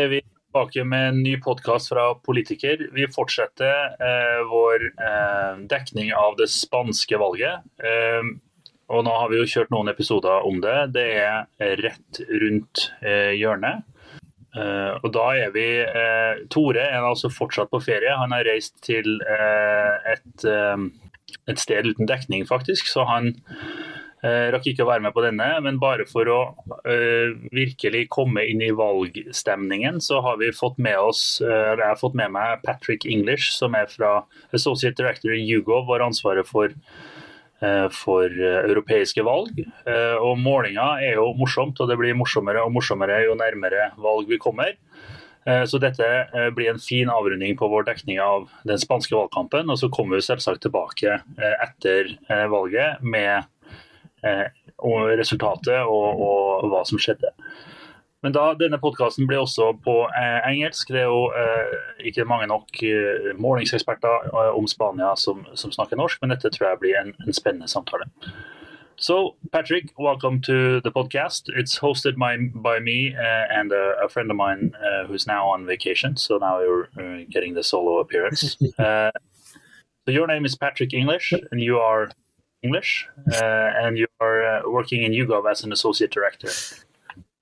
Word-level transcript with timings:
er 0.00 0.12
vi 0.12 0.20
tilbake 0.22 0.84
med 0.88 1.08
en 1.08 1.22
ny 1.22 1.34
podkast 1.42 1.92
fra 1.92 2.06
Politiker. 2.26 2.86
Vi 2.94 3.06
fortsetter 3.12 3.96
eh, 4.00 4.40
vår 4.50 4.86
eh, 4.90 5.60
dekning 5.70 6.12
av 6.16 6.38
det 6.40 6.48
spanske 6.52 7.18
valget. 7.20 7.66
Eh, 7.84 8.30
og 8.90 9.04
nå 9.06 9.12
har 9.14 9.30
vi 9.30 9.38
jo 9.38 9.48
kjørt 9.48 9.70
noen 9.70 9.92
episoder 9.92 10.46
om 10.46 10.58
det. 10.64 10.78
Det 10.96 11.06
er 11.20 11.76
rett 11.84 12.22
rundt 12.42 12.88
eh, 13.04 13.36
hjørnet. 13.38 13.84
Eh, 14.50 14.96
og 14.98 15.12
da 15.14 15.26
er 15.38 15.52
vi 15.54 15.66
eh, 15.84 16.42
Tore 16.50 16.88
er 16.88 17.06
altså 17.06 17.30
fortsatt 17.30 17.70
på 17.70 17.82
ferie. 17.84 18.16
Han 18.18 18.34
har 18.34 18.48
reist 18.48 18.80
til 18.82 19.20
et, 19.20 20.48
et 21.46 21.62
sted 21.62 21.86
uten 21.92 22.10
dekning, 22.10 22.48
faktisk. 22.48 22.90
Så 22.90 23.06
han 23.06 23.36
Uh, 24.20 24.50
rakk 24.52 24.66
ikke 24.68 24.84
å 24.84 24.88
være 24.90 25.00
med 25.06 25.14
på 25.16 25.22
denne, 25.24 25.46
men 25.64 25.78
bare 25.80 26.04
for 26.08 26.28
å 26.28 26.40
uh, 26.52 27.30
virkelig 27.56 28.02
komme 28.12 28.42
inn 28.50 28.60
i 28.60 28.72
valgstemningen, 28.76 29.96
så 30.04 30.18
har 30.26 30.36
vi 30.42 30.50
fått 30.52 30.76
med 30.76 30.98
oss 31.00 31.22
uh, 31.40 31.72
Jeg 31.72 31.86
har 31.86 31.96
fått 31.96 32.18
med 32.18 32.34
meg 32.34 32.60
Patrick 32.66 33.06
English, 33.08 33.48
som 33.56 33.72
er 33.78 33.88
fra 33.88 34.18
Associate 34.52 34.92
Director 34.98 35.32
i 35.32 35.46
Hugo, 35.46 35.80
har 35.88 36.04
ansvaret 36.04 36.48
for, 36.48 36.74
for 37.92 38.32
europeiske 38.40 39.20
valg. 39.24 39.58
og 40.24 40.38
Målinga 40.40 40.86
er 41.04 41.18
jo 41.18 41.26
morsomt, 41.36 41.80
og 41.80 41.90
det 41.90 41.98
blir 42.00 42.16
morsommere 42.16 42.62
og 42.64 42.72
morsommere 42.72 43.18
jo 43.26 43.36
nærmere 43.36 43.90
valg 44.00 44.30
vi 44.30 44.38
kommer. 44.40 44.72
Så 45.44 45.80
dette 45.82 46.08
blir 46.56 46.70
en 46.72 46.80
fin 46.80 47.12
avrunding 47.12 47.58
på 47.60 47.68
vår 47.68 47.84
dekning 47.90 48.20
av 48.24 48.48
den 48.68 48.80
spanske 48.80 49.12
valgkampen. 49.12 49.68
Og 49.68 49.80
så 49.82 49.90
kommer 49.92 50.16
vi 50.16 50.24
selvsagt 50.24 50.64
tilbake 50.64 51.20
etter 51.36 52.14
valget 52.48 53.04
med 53.04 53.44
Eh, 53.44 53.59
og 54.80 55.12
resultatet 55.20 55.82
og, 55.84 56.20
og, 56.20 56.70
hva 56.72 56.84
som 56.88 57.00
skjedde. 57.00 57.32
Men 58.22 58.34
da, 58.36 58.50
Denne 58.58 58.76
podkasten 58.80 59.24
blir 59.28 59.40
også 59.40 59.70
på 59.84 59.94
eh, 60.12 60.50
engelsk. 60.50 60.90
Det 60.92 61.00
er 61.00 61.08
jo 61.08 61.30
eh, 61.32 61.74
ikke 62.10 62.26
mange 62.28 62.50
nok 62.50 62.82
eh, 62.84 63.30
målingseksperter 63.40 64.28
eh, 64.28 64.52
om 64.56 64.68
Spania 64.68 65.14
som, 65.16 65.46
som, 65.54 65.72
snakker 65.72 65.96
norsk, 65.96 66.20
men 66.20 66.34
dette 66.34 66.52
tror 66.52 66.68
jeg 66.70 66.80
blir 66.82 66.98
en, 67.00 67.14
en 67.24 67.36
spennende 67.36 67.68
samtale. 67.68 68.10
So, 69.00 69.36
Patrick, 69.50 69.94
welcome 69.98 70.42
to 70.42 70.82
the 70.82 70.90
podcast. 70.92 71.48
It's 71.56 71.78
hosted 71.78 72.18
by, 72.18 72.36
by 72.36 72.80
me 72.80 73.14
uh, 73.16 73.46
and 73.50 73.72
a, 73.72 73.94
a, 74.04 74.10
friend 74.10 74.30
of 74.30 74.36
mine 74.36 74.74
uh, 74.76 75.06
who's 75.06 75.26
now 75.26 75.48
on 75.48 75.64
vacation. 75.64 76.18
So 76.18 76.36
now 76.36 76.60
you're 76.60 76.90
uh, 76.98 77.24
getting 77.30 77.54
the 77.54 77.62
solo 77.62 78.00
appearance. 78.00 78.58
so 78.76 79.10
your 80.04 80.26
name 80.26 80.44
is 80.44 80.54
Patrick 80.54 80.92
English, 80.92 81.32
and 81.50 81.62
you 81.62 81.78
are 81.78 82.10
English, 82.62 83.08
uh, 83.32 83.70
and 83.82 83.98
you 83.98 84.06
are 84.20 84.42
uh, 84.42 84.70
working 84.70 85.02
in 85.02 85.12
YouGov 85.12 85.50
as 85.50 85.64
an 85.64 85.72
associate 85.72 86.10
director. 86.10 86.50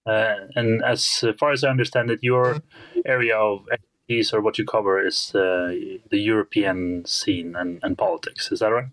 Uh, 0.07 0.47
and 0.55 0.83
as 0.85 1.25
far 1.39 1.53
as 1.53 1.65
I 1.65 1.69
understand 1.71 2.11
it, 2.11 2.21
your 2.23 2.63
area 3.05 3.37
of 3.37 3.67
expertise 4.09 4.33
or 4.33 4.41
what 4.41 4.59
you 4.59 4.65
cover 4.65 5.05
is 5.05 5.31
the 5.33 6.01
European 6.11 7.05
scene 7.05 7.55
and, 7.57 7.81
and 7.83 7.97
politics. 7.97 8.51
Is 8.53 8.61
that 8.61 8.69
right? 8.69 8.87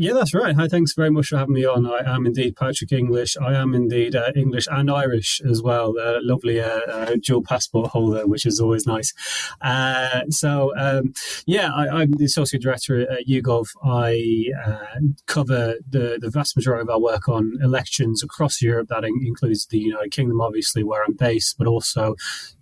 Yeah, 0.00 0.12
that's 0.12 0.32
right. 0.32 0.54
Hi, 0.54 0.68
thanks 0.68 0.92
very 0.92 1.10
much 1.10 1.26
for 1.26 1.38
having 1.38 1.54
me 1.54 1.64
on. 1.64 1.84
I 1.84 2.14
am 2.14 2.24
indeed 2.24 2.54
Patrick 2.54 2.92
English. 2.92 3.36
I 3.36 3.54
am 3.54 3.74
indeed 3.74 4.14
uh, 4.14 4.30
English 4.36 4.68
and 4.70 4.88
Irish 4.88 5.40
as 5.40 5.60
well. 5.60 5.98
Uh, 5.98 6.18
lovely 6.22 6.60
uh, 6.60 6.68
uh 6.88 7.16
dual 7.20 7.42
passport 7.42 7.90
holder, 7.90 8.24
which 8.24 8.46
is 8.46 8.60
always 8.60 8.86
nice. 8.86 9.12
Uh, 9.60 10.20
so, 10.30 10.72
um, 10.78 11.14
yeah, 11.46 11.70
I, 11.74 12.02
am 12.02 12.12
the 12.12 12.26
associate 12.26 12.62
director 12.62 13.00
at 13.10 13.26
YouGov. 13.26 13.66
I 13.82 14.52
uh, 14.64 15.00
cover 15.26 15.74
the, 15.90 16.18
the 16.20 16.30
vast 16.30 16.54
majority 16.54 16.82
of 16.82 16.90
our 16.90 17.00
work 17.00 17.28
on 17.28 17.58
elections 17.60 18.22
across 18.22 18.62
Europe. 18.62 18.86
That 18.90 19.04
includes 19.04 19.66
the 19.66 19.80
United 19.80 20.12
Kingdom, 20.12 20.40
obviously, 20.40 20.84
where 20.84 21.02
I'm 21.02 21.14
based, 21.14 21.58
but 21.58 21.66
also 21.66 22.14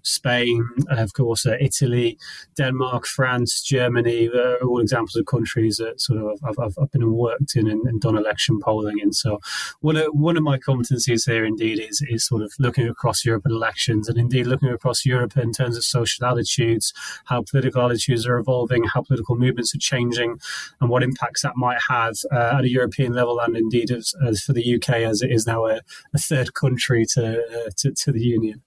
Spain, 0.07 0.69
of 0.89 1.13
course, 1.13 1.47
Italy, 1.47 2.19
Denmark, 2.57 3.07
France, 3.07 3.63
Germany, 3.63 4.29
all 4.63 4.81
examples 4.81 5.17
of 5.17 5.27
countries 5.27 5.77
that 5.77 6.01
sort 6.01 6.21
of 6.21 6.39
I've, 6.45 6.59
I've, 6.59 6.79
I've 6.81 6.91
been 6.93 7.13
worked 7.13 7.57
in 7.57 7.69
and, 7.69 7.87
and, 7.87 8.01
done 8.01 8.17
election 8.17 8.61
polling. 8.61 9.01
And 9.01 9.15
so 9.15 9.41
one 9.81 9.97
of, 9.97 10.07
one 10.13 10.37
of 10.37 10.43
my 10.43 10.59
competencies 10.59 11.29
here 11.29 11.45
indeed 11.45 11.81
is, 11.81 12.03
is 12.09 12.27
sort 12.27 12.43
of 12.43 12.53
looking 12.59 12.89
across 12.89 13.25
Europe 13.25 13.45
at 13.47 13.53
elections 13.53 14.09
and 14.09 14.19
indeed 14.19 14.47
looking 14.47 14.69
across 14.69 15.05
Europe 15.05 15.37
in 15.37 15.53
terms 15.53 15.77
of 15.77 15.85
social 15.85 16.27
attitudes, 16.27 16.93
how 17.25 17.43
political 17.43 17.83
attitudes 17.83 18.27
are 18.27 18.39
evolving, 18.39 18.85
how 18.85 19.03
political 19.03 19.37
movements 19.37 19.75
are 19.75 19.79
changing, 19.79 20.39
and 20.81 20.91
what 20.91 21.03
impacts 21.03 21.43
that 21.43 21.57
might 21.57 21.81
have 21.89 22.15
uh, 22.33 22.59
at 22.59 22.65
a 22.65 22.71
European 22.71 23.13
level 23.13 23.41
and 23.41 23.57
indeed 23.57 23.91
as, 23.91 24.15
as, 24.27 24.43
for 24.43 24.53
the 24.53 24.75
UK 24.77 24.91
as 24.91 25.23
it 25.23 25.31
is 25.31 25.47
now 25.47 25.67
a, 25.67 25.81
a 26.15 26.19
third 26.19 26.55
country 26.55 27.05
to, 27.15 27.41
uh, 27.41 27.71
to, 27.77 27.93
to 27.93 28.13
the 28.13 28.21
Union. 28.21 28.63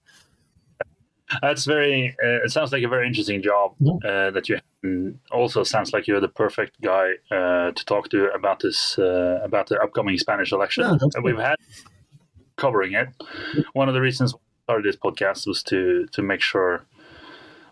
That's 1.42 1.64
very. 1.64 2.16
Uh, 2.22 2.44
it 2.44 2.50
sounds 2.50 2.72
like 2.72 2.82
a 2.82 2.88
very 2.88 3.06
interesting 3.06 3.42
job 3.42 3.74
uh, 4.04 4.30
that 4.30 4.48
you. 4.48 4.56
Have. 4.56 4.64
Also, 5.30 5.62
sounds 5.62 5.92
like 5.92 6.06
you're 6.06 6.20
the 6.20 6.28
perfect 6.28 6.80
guy 6.80 7.12
uh, 7.30 7.70
to 7.70 7.84
talk 7.84 8.08
to 8.10 8.32
about 8.32 8.60
this 8.60 8.98
uh, 8.98 9.40
about 9.42 9.68
the 9.68 9.80
upcoming 9.80 10.16
Spanish 10.18 10.52
election. 10.52 10.84
Yeah, 10.84 11.20
We've 11.22 11.38
had 11.38 11.56
covering 12.56 12.94
it. 12.94 13.08
One 13.72 13.88
of 13.88 13.94
the 13.94 14.00
reasons 14.00 14.34
we 14.34 14.40
started 14.64 14.84
this 14.86 14.96
podcast 14.96 15.46
was 15.46 15.62
to 15.64 16.06
to 16.12 16.22
make 16.22 16.40
sure, 16.40 16.84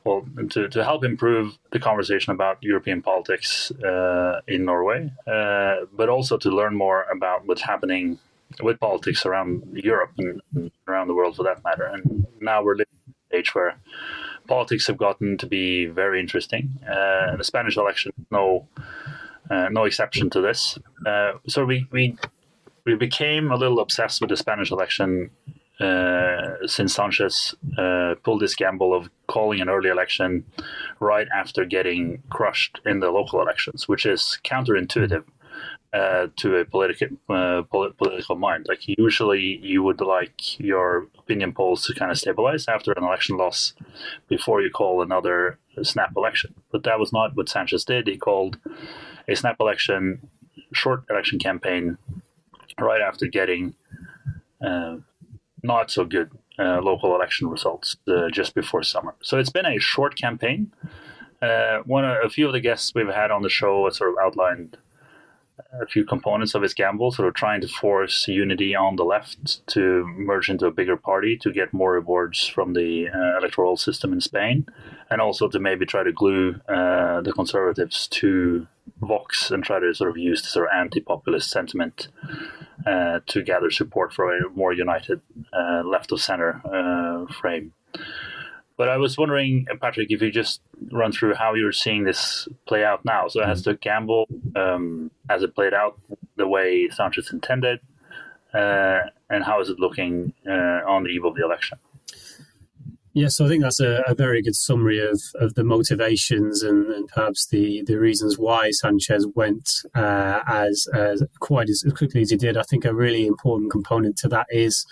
well, 0.04 0.26
to 0.50 0.68
to 0.68 0.84
help 0.84 1.04
improve 1.04 1.58
the 1.72 1.80
conversation 1.80 2.32
about 2.32 2.58
European 2.62 3.02
politics 3.02 3.70
uh, 3.70 4.40
in 4.46 4.64
Norway, 4.64 5.10
uh, 5.26 5.86
but 5.92 6.08
also 6.08 6.36
to 6.36 6.50
learn 6.50 6.76
more 6.76 7.04
about 7.04 7.46
what's 7.46 7.62
happening 7.62 8.18
with 8.62 8.80
politics 8.80 9.26
around 9.26 9.62
Europe 9.72 10.12
and 10.18 10.70
around 10.86 11.08
the 11.08 11.14
world 11.14 11.36
for 11.36 11.42
that 11.42 11.62
matter. 11.64 11.84
And 11.84 12.26
now 12.40 12.62
we're 12.62 12.76
living 12.76 12.97
stage 13.28 13.54
where 13.54 13.78
politics 14.46 14.86
have 14.86 14.96
gotten 14.96 15.36
to 15.38 15.46
be 15.46 15.86
very 15.86 16.20
interesting. 16.20 16.78
Uh, 16.82 17.36
the 17.36 17.44
Spanish 17.44 17.76
election, 17.76 18.12
no, 18.30 18.66
uh, 19.50 19.68
no 19.70 19.84
exception 19.84 20.30
to 20.30 20.40
this. 20.40 20.78
Uh, 21.06 21.32
so 21.46 21.64
we, 21.64 21.86
we 21.92 22.16
we 22.84 22.94
became 22.94 23.50
a 23.50 23.56
little 23.56 23.80
obsessed 23.80 24.20
with 24.20 24.30
the 24.30 24.36
Spanish 24.36 24.70
election 24.70 25.30
uh, 25.78 26.66
since 26.66 26.94
Sanchez 26.94 27.54
uh, 27.76 28.14
pulled 28.24 28.40
this 28.40 28.54
gamble 28.54 28.94
of 28.94 29.10
calling 29.26 29.60
an 29.60 29.68
early 29.68 29.90
election 29.90 30.44
right 30.98 31.28
after 31.34 31.64
getting 31.66 32.22
crushed 32.30 32.80
in 32.86 33.00
the 33.00 33.10
local 33.10 33.40
elections, 33.42 33.86
which 33.86 34.06
is 34.06 34.38
counterintuitive 34.42 35.24
uh, 35.92 36.26
to 36.36 36.56
a 36.56 36.64
political 36.64 37.08
uh, 37.30 37.62
political 37.62 38.36
mind. 38.36 38.66
Like 38.68 38.80
usually, 38.86 39.58
you 39.62 39.82
would 39.82 40.00
like 40.00 40.60
your 40.60 41.08
opinion 41.18 41.52
polls 41.52 41.86
to 41.86 41.94
kind 41.94 42.10
of 42.10 42.18
stabilize 42.18 42.68
after 42.68 42.92
an 42.92 43.04
election 43.04 43.36
loss 43.36 43.72
before 44.28 44.60
you 44.60 44.70
call 44.70 45.00
another 45.00 45.58
snap 45.82 46.12
election. 46.16 46.54
But 46.70 46.82
that 46.84 46.98
was 46.98 47.12
not 47.12 47.36
what 47.36 47.48
Sanchez 47.48 47.84
did. 47.84 48.06
He 48.06 48.18
called 48.18 48.58
a 49.26 49.34
snap 49.34 49.56
election, 49.60 50.28
short 50.72 51.04
election 51.08 51.38
campaign, 51.38 51.96
right 52.78 53.00
after 53.00 53.26
getting 53.26 53.74
uh, 54.64 54.96
not 55.62 55.90
so 55.90 56.04
good 56.04 56.30
uh, 56.58 56.80
local 56.82 57.14
election 57.14 57.48
results 57.48 57.96
uh, 58.08 58.28
just 58.30 58.54
before 58.54 58.82
summer. 58.82 59.14
So 59.22 59.38
it's 59.38 59.50
been 59.50 59.66
a 59.66 59.78
short 59.78 60.16
campaign. 60.16 60.72
One, 61.40 62.04
a 62.04 62.28
few 62.28 62.46
of 62.46 62.52
the 62.52 62.60
guests 62.60 62.92
we've 62.94 63.08
had 63.08 63.30
on 63.30 63.42
the 63.42 63.48
show 63.48 63.88
sort 63.90 64.10
of 64.10 64.16
outlined 64.20 64.76
a 65.80 65.86
few 65.86 66.04
components 66.04 66.54
of 66.54 66.62
his 66.62 66.74
gamble, 66.74 67.10
sort 67.10 67.28
of 67.28 67.34
trying 67.34 67.60
to 67.60 67.68
force 67.68 68.26
unity 68.28 68.74
on 68.74 68.96
the 68.96 69.04
left 69.04 69.66
to 69.68 70.04
merge 70.06 70.48
into 70.48 70.66
a 70.66 70.70
bigger 70.70 70.96
party 70.96 71.36
to 71.38 71.52
get 71.52 71.72
more 71.72 71.92
rewards 71.92 72.46
from 72.46 72.74
the 72.74 73.08
uh, 73.08 73.38
electoral 73.38 73.76
system 73.76 74.12
in 74.12 74.20
Spain, 74.20 74.66
and 75.10 75.20
also 75.20 75.48
to 75.48 75.58
maybe 75.58 75.86
try 75.86 76.02
to 76.02 76.12
glue 76.12 76.60
uh, 76.68 77.20
the 77.20 77.32
conservatives 77.32 78.08
to 78.08 78.66
Vox 79.00 79.50
and 79.50 79.62
try 79.62 79.78
to 79.78 79.94
sort 79.94 80.10
of 80.10 80.16
use 80.16 80.42
the 80.42 80.48
sort 80.48 80.66
of 80.66 80.78
anti-populist 80.78 81.50
sentiment 81.50 82.08
uh, 82.86 83.20
to 83.26 83.42
gather 83.42 83.70
support 83.70 84.12
for 84.12 84.36
a 84.36 84.48
more 84.50 84.72
united 84.72 85.20
uh, 85.52 85.82
left 85.84 86.12
of 86.12 86.20
center 86.20 86.60
uh, 86.64 87.32
frame. 87.32 87.72
But 88.78 88.88
I 88.88 88.96
was 88.96 89.18
wondering, 89.18 89.66
Patrick, 89.80 90.06
if 90.10 90.22
you 90.22 90.30
just 90.30 90.60
run 90.92 91.10
through 91.10 91.34
how 91.34 91.54
you're 91.54 91.72
seeing 91.72 92.04
this 92.04 92.46
play 92.66 92.84
out 92.84 93.04
now. 93.04 93.26
So 93.26 93.44
has 93.44 93.64
the 93.64 93.74
gamble 93.74 94.26
um, 94.54 95.10
has 95.28 95.42
it 95.42 95.54
played 95.54 95.74
out 95.74 95.98
the 96.36 96.46
way 96.46 96.88
Sanchez 96.88 97.32
intended, 97.32 97.80
uh, 98.54 99.00
and 99.28 99.42
how 99.44 99.60
is 99.60 99.68
it 99.68 99.80
looking 99.80 100.32
uh, 100.48 100.80
on 100.86 101.02
the 101.02 101.10
eve 101.10 101.24
of 101.24 101.34
the 101.34 101.44
election? 101.44 101.78
Yes, 103.14 103.36
so 103.36 103.46
I 103.46 103.48
think 103.48 103.64
that's 103.64 103.80
a, 103.80 104.04
a, 104.06 104.14
very 104.14 104.42
good 104.42 104.54
summary 104.54 105.00
of, 105.04 105.20
of 105.34 105.54
the 105.54 105.64
motivations 105.64 106.62
and, 106.62 106.86
and, 106.92 107.08
perhaps 107.08 107.46
the, 107.46 107.82
the 107.84 107.98
reasons 107.98 108.38
why 108.38 108.70
Sanchez 108.70 109.26
went 109.34 109.68
uh, 109.96 110.40
as, 110.46 110.86
as 110.94 111.24
quite 111.40 111.68
as 111.68 111.84
quickly 111.96 112.20
as 112.20 112.30
he 112.30 112.36
did. 112.36 112.56
I 112.56 112.62
think 112.62 112.84
a 112.84 112.94
really 112.94 113.26
important 113.26 113.72
component 113.72 114.18
to 114.18 114.28
that 114.28 114.46
is 114.50 114.86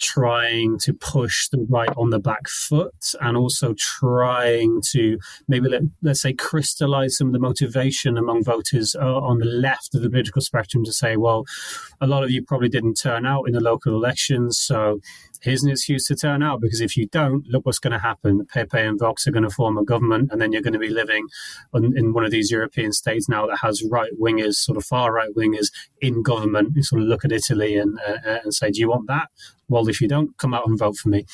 trying 0.00 0.78
to 0.78 0.92
push 0.92 1.48
the 1.48 1.66
right 1.68 1.90
on 1.96 2.10
the 2.10 2.18
back 2.18 2.48
foot 2.48 3.14
and 3.20 3.36
also 3.36 3.74
trying 3.78 4.80
to 4.90 5.18
maybe 5.46 5.68
let, 5.68 5.82
let's 6.02 6.22
say 6.22 6.32
crystallize 6.32 7.16
some 7.16 7.28
of 7.28 7.32
the 7.32 7.38
motivation 7.38 8.16
among 8.16 8.42
voters 8.42 8.96
uh, 8.96 9.20
on 9.20 9.38
the 9.38 9.46
left 9.46 9.94
of 9.94 10.02
the 10.02 10.10
political 10.10 10.42
spectrum 10.42 10.84
to 10.84 10.92
say 10.92 11.16
well 11.16 11.44
a 12.00 12.06
lot 12.06 12.24
of 12.24 12.30
you 12.30 12.42
probably 12.42 12.68
didn't 12.68 12.94
turn 12.94 13.26
out 13.26 13.44
in 13.46 13.52
the 13.52 13.60
local 13.60 13.94
elections 13.94 14.58
so 14.58 15.00
here's 15.40 15.62
an 15.62 15.70
excuse 15.70 16.06
to 16.06 16.14
turn 16.14 16.42
out 16.42 16.60
because 16.60 16.80
if 16.80 16.96
you 16.96 17.06
don't, 17.06 17.46
look 17.48 17.64
what's 17.66 17.78
going 17.78 17.92
to 17.92 17.98
happen. 17.98 18.46
PP 18.54 18.74
and 18.74 18.98
Vox 18.98 19.26
are 19.26 19.30
going 19.30 19.42
to 19.42 19.50
form 19.50 19.78
a 19.78 19.84
government, 19.84 20.30
and 20.30 20.40
then 20.40 20.52
you're 20.52 20.62
going 20.62 20.74
to 20.74 20.78
be 20.78 20.88
living 20.88 21.26
in 21.74 22.12
one 22.12 22.24
of 22.24 22.30
these 22.30 22.50
European 22.50 22.92
states 22.92 23.28
now 23.28 23.46
that 23.46 23.58
has 23.58 23.82
right 23.90 24.10
wingers, 24.20 24.54
sort 24.54 24.76
of 24.76 24.84
far 24.84 25.12
right 25.12 25.30
wingers 25.36 25.70
in 26.00 26.22
government. 26.22 26.76
You 26.76 26.82
sort 26.82 27.02
of 27.02 27.08
look 27.08 27.24
at 27.24 27.32
Italy 27.32 27.76
and 27.76 27.98
uh, 28.06 28.38
and 28.44 28.54
say, 28.54 28.70
do 28.70 28.80
you 28.80 28.88
want 28.88 29.06
that? 29.08 29.28
Well, 29.70 29.88
if 29.88 30.00
you 30.00 30.08
don't, 30.08 30.36
come 30.36 30.52
out 30.52 30.66
and 30.66 30.78
vote 30.78 30.96
for 30.96 31.08
me. 31.08 31.24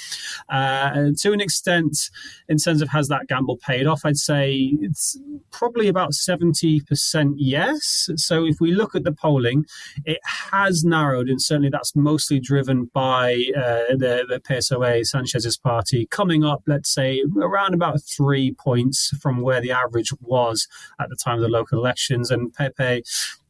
Uh, 0.51 1.11
to 1.19 1.33
an 1.33 1.41
extent, 1.41 2.11
in 2.49 2.59
terms 2.59 2.83
of 2.83 2.91
has 2.91 3.09
that 3.09 3.27
gamble 3.29 3.57
paid 3.57 3.87
off, 3.87 4.03
I'd 4.05 4.19
say 4.19 4.75
it's 4.81 5.19
probably 5.51 5.89
about 5.89 6.13
70% 6.13 7.35
yes. 7.37 8.11
So 8.17 8.45
if 8.45 8.61
we 8.61 8.73
look 8.73 8.95
at 8.95 9.05
the 9.05 9.13
polling, 9.13 9.65
it 10.05 10.21
has 10.25 10.85
narrowed, 10.85 11.29
and 11.29 11.41
certainly 11.41 11.71
that's 11.71 11.97
mostly 11.97 12.39
driven 12.39 12.91
by 12.93 13.33
uh, 13.57 13.97
the, 13.97 14.27
the 14.29 14.41
PSOE, 14.47 15.07
Sanchez's 15.07 15.57
party, 15.57 16.07
coming 16.07 16.45
up, 16.45 16.63
let's 16.67 16.93
say, 16.93 17.23
around 17.41 17.73
about 17.73 18.03
three 18.03 18.53
points 18.53 19.09
from 19.21 19.41
where 19.41 19.63
the 19.63 19.73
average 19.73 20.13
was 20.21 20.69
at 21.01 21.09
the 21.09 21.17
time 21.17 21.37
of 21.37 21.43
the 21.43 21.49
local 21.49 21.79
elections. 21.79 22.31
And 22.31 22.53
PP 22.55 23.03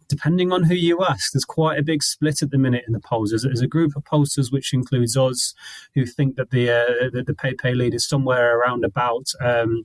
depending 0.09 0.53
on 0.53 0.65
who 0.65 0.75
you 0.75 1.05
ask, 1.05 1.33
there's 1.33 1.45
quite 1.45 1.79
a 1.79 1.83
big 1.83 2.03
split 2.03 2.43
at 2.43 2.51
the 2.51 2.59
minute 2.59 2.85
in 2.87 2.93
the 2.93 3.01
polls. 3.01 3.31
There's, 3.31 3.43
there's 3.43 3.61
a 3.61 3.67
group 3.67 3.97
of 3.97 4.05
pollsters, 4.05 4.53
which 4.53 4.73
includes 4.73 5.17
us, 5.17 5.55
who 5.95 6.07
think 6.07 6.37
that 6.37 6.51
the 6.51 6.71
uh, 6.71 7.11
the, 7.13 7.23
the 7.23 7.35
PP 7.35 7.77
lead 7.77 7.95
is 7.95 8.07
somewhere 8.07 8.59
around 8.59 8.85
about. 8.85 9.27
Um, 9.41 9.85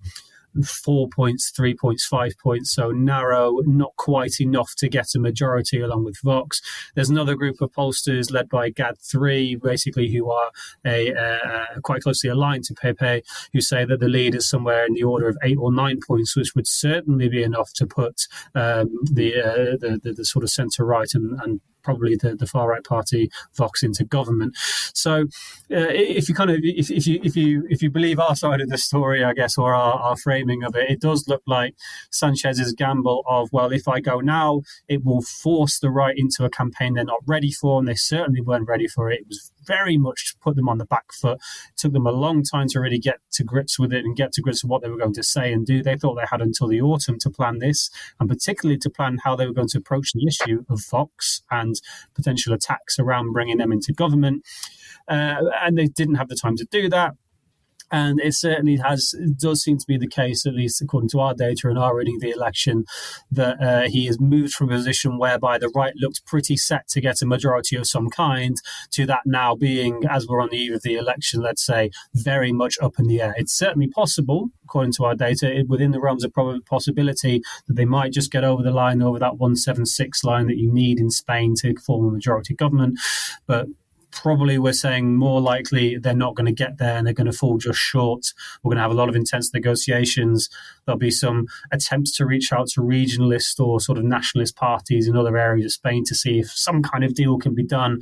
four 0.63 1.07
points, 1.09 1.51
three 1.55 1.75
points, 1.75 2.05
five 2.05 2.33
points, 2.41 2.73
so 2.73 2.91
narrow, 2.91 3.57
not 3.65 3.95
quite 3.97 4.39
enough 4.39 4.73
to 4.77 4.89
get 4.89 5.15
a 5.15 5.19
majority 5.19 5.79
along 5.79 6.05
with 6.05 6.17
Vox. 6.23 6.61
There's 6.95 7.09
another 7.09 7.35
group 7.35 7.61
of 7.61 7.71
pollsters 7.71 8.31
led 8.31 8.49
by 8.49 8.71
GAD3, 8.71 9.61
basically, 9.61 10.11
who 10.11 10.29
are 10.31 10.51
a, 10.85 11.13
uh, 11.13 11.79
quite 11.83 12.01
closely 12.01 12.29
aligned 12.29 12.65
to 12.65 12.73
PP, 12.73 13.23
who 13.53 13.61
say 13.61 13.85
that 13.85 13.99
the 13.99 14.07
lead 14.07 14.35
is 14.35 14.49
somewhere 14.49 14.85
in 14.85 14.93
the 14.93 15.03
order 15.03 15.27
of 15.27 15.37
eight 15.43 15.57
or 15.59 15.71
nine 15.71 15.99
points, 16.05 16.35
which 16.35 16.55
would 16.55 16.67
certainly 16.67 17.29
be 17.29 17.43
enough 17.43 17.71
to 17.73 17.85
put 17.85 18.27
um, 18.55 18.89
the, 19.03 19.35
uh, 19.41 19.77
the, 19.79 19.99
the, 20.01 20.13
the 20.13 20.25
sort 20.25 20.43
of 20.43 20.49
centre 20.49 20.85
right 20.85 21.13
and, 21.13 21.39
and 21.41 21.61
probably 21.83 22.15
the, 22.15 22.35
the 22.35 22.47
far 22.47 22.69
right 22.69 22.83
party 22.83 23.29
Vox 23.55 23.83
into 23.83 24.03
government. 24.03 24.55
So 24.93 25.23
uh, 25.71 25.89
if 25.89 26.29
you 26.29 26.35
kind 26.35 26.49
of 26.49 26.59
if, 26.61 26.89
if 26.91 27.07
you 27.07 27.19
if 27.23 27.35
you 27.35 27.65
if 27.69 27.81
you 27.81 27.89
believe 27.89 28.19
our 28.19 28.35
side 28.35 28.61
of 28.61 28.69
the 28.69 28.77
story, 28.77 29.23
I 29.23 29.33
guess, 29.33 29.57
or 29.57 29.73
our, 29.73 29.93
our 29.93 30.17
framing 30.17 30.63
of 30.63 30.75
it, 30.75 30.89
it 30.89 31.01
does 31.01 31.27
look 31.27 31.41
like 31.47 31.75
Sanchez's 32.11 32.73
gamble 32.73 33.23
of 33.27 33.49
well, 33.51 33.71
if 33.71 33.87
I 33.87 33.99
go 33.99 34.19
now, 34.19 34.61
it 34.87 35.03
will 35.03 35.21
force 35.21 35.79
the 35.79 35.89
right 35.89 36.15
into 36.17 36.45
a 36.45 36.49
campaign 36.49 36.93
they're 36.93 37.03
not 37.03 37.19
ready 37.25 37.51
for, 37.51 37.79
and 37.79 37.87
they 37.87 37.95
certainly 37.95 38.41
weren't 38.41 38.67
ready 38.67 38.87
for 38.87 39.09
it. 39.11 39.21
It 39.21 39.27
was 39.27 39.51
very 39.65 39.97
much 39.97 40.35
put 40.41 40.55
them 40.55 40.69
on 40.69 40.77
the 40.77 40.85
back 40.85 41.13
foot. 41.13 41.39
It 41.69 41.77
took 41.77 41.93
them 41.93 42.07
a 42.07 42.11
long 42.11 42.43
time 42.43 42.67
to 42.69 42.79
really 42.79 42.99
get 42.99 43.19
to 43.33 43.43
grips 43.43 43.79
with 43.79 43.93
it 43.93 44.05
and 44.05 44.15
get 44.15 44.31
to 44.33 44.41
grips 44.41 44.63
with 44.63 44.69
what 44.69 44.81
they 44.81 44.89
were 44.89 44.97
going 44.97 45.13
to 45.13 45.23
say 45.23 45.51
and 45.53 45.65
do. 45.65 45.81
They 45.83 45.97
thought 45.97 46.15
they 46.15 46.27
had 46.29 46.41
until 46.41 46.67
the 46.67 46.81
autumn 46.81 47.17
to 47.19 47.29
plan 47.29 47.59
this, 47.59 47.89
and 48.19 48.29
particularly 48.29 48.77
to 48.79 48.89
plan 48.89 49.19
how 49.23 49.35
they 49.35 49.45
were 49.45 49.53
going 49.53 49.69
to 49.69 49.77
approach 49.77 50.13
the 50.13 50.27
issue 50.27 50.63
of 50.69 50.83
Vox 50.89 51.41
and 51.51 51.75
potential 52.15 52.53
attacks 52.53 52.99
around 52.99 53.33
bringing 53.33 53.57
them 53.57 53.71
into 53.71 53.93
government. 53.93 54.43
Uh, 55.07 55.35
and 55.61 55.77
they 55.77 55.87
didn't 55.87 56.15
have 56.15 56.29
the 56.29 56.35
time 56.35 56.55
to 56.55 56.65
do 56.65 56.87
that. 56.89 57.15
And 57.91 58.19
it 58.21 58.33
certainly 58.33 58.77
has 58.77 59.13
does 59.37 59.61
seem 59.61 59.77
to 59.77 59.85
be 59.87 59.97
the 59.97 60.07
case, 60.07 60.45
at 60.45 60.53
least 60.53 60.81
according 60.81 61.09
to 61.09 61.19
our 61.19 61.33
data 61.33 61.67
and 61.67 61.77
our 61.77 61.95
reading 61.95 62.15
of 62.15 62.21
the 62.21 62.31
election, 62.31 62.85
that 63.29 63.61
uh, 63.61 63.89
he 63.89 64.05
has 64.05 64.19
moved 64.19 64.53
from 64.53 64.69
a 64.69 64.75
position 64.75 65.17
whereby 65.17 65.57
the 65.57 65.71
right 65.75 65.93
looked 65.97 66.25
pretty 66.25 66.55
set 66.57 66.87
to 66.89 67.01
get 67.01 67.21
a 67.21 67.25
majority 67.25 67.75
of 67.75 67.87
some 67.87 68.09
kind 68.09 68.55
to 68.91 69.05
that 69.05 69.21
now 69.25 69.55
being, 69.55 70.03
as 70.09 70.27
we're 70.27 70.41
on 70.41 70.49
the 70.49 70.57
eve 70.57 70.73
of 70.73 70.81
the 70.83 70.95
election, 70.95 71.41
let's 71.41 71.65
say, 71.65 71.91
very 72.13 72.51
much 72.51 72.77
up 72.81 72.97
in 72.97 73.07
the 73.07 73.21
air. 73.21 73.33
It's 73.37 73.53
certainly 73.53 73.87
possible, 73.87 74.49
according 74.63 74.93
to 74.93 75.05
our 75.05 75.15
data, 75.15 75.63
within 75.67 75.91
the 75.91 75.99
realms 75.99 76.23
of 76.23 76.33
probable 76.33 76.61
possibility 76.61 77.41
that 77.67 77.73
they 77.73 77.85
might 77.85 78.13
just 78.13 78.31
get 78.31 78.43
over 78.43 78.63
the 78.63 78.71
line 78.71 79.01
over 79.01 79.19
that 79.19 79.37
176 79.37 80.23
line 80.23 80.47
that 80.47 80.57
you 80.57 80.71
need 80.71 80.99
in 80.99 81.09
Spain 81.09 81.53
to 81.59 81.75
form 81.85 82.07
a 82.07 82.11
majority 82.11 82.53
government. 82.53 82.99
But 83.47 83.67
probably 84.21 84.59
we're 84.59 84.71
saying 84.71 85.17
more 85.17 85.41
likely 85.41 85.97
they're 85.97 86.13
not 86.13 86.35
going 86.35 86.45
to 86.45 86.51
get 86.51 86.77
there 86.77 86.95
and 86.95 87.07
they're 87.07 87.13
going 87.13 87.31
to 87.31 87.37
fall 87.37 87.57
just 87.57 87.79
short. 87.79 88.33
We're 88.61 88.69
going 88.69 88.77
to 88.77 88.83
have 88.83 88.91
a 88.91 88.95
lot 88.95 89.09
of 89.09 89.15
intense 89.15 89.51
negotiations. 89.51 90.47
There'll 90.85 90.99
be 90.99 91.09
some 91.09 91.47
attempts 91.71 92.15
to 92.17 92.25
reach 92.27 92.53
out 92.53 92.67
to 92.69 92.81
regionalist 92.81 93.59
or 93.59 93.79
sort 93.79 93.97
of 93.97 94.03
nationalist 94.03 94.55
parties 94.55 95.07
in 95.07 95.17
other 95.17 95.35
areas 95.37 95.65
of 95.65 95.71
Spain 95.71 96.03
to 96.05 96.13
see 96.13 96.39
if 96.39 96.51
some 96.51 96.83
kind 96.83 97.03
of 97.03 97.15
deal 97.15 97.39
can 97.39 97.55
be 97.55 97.63
done 97.63 98.01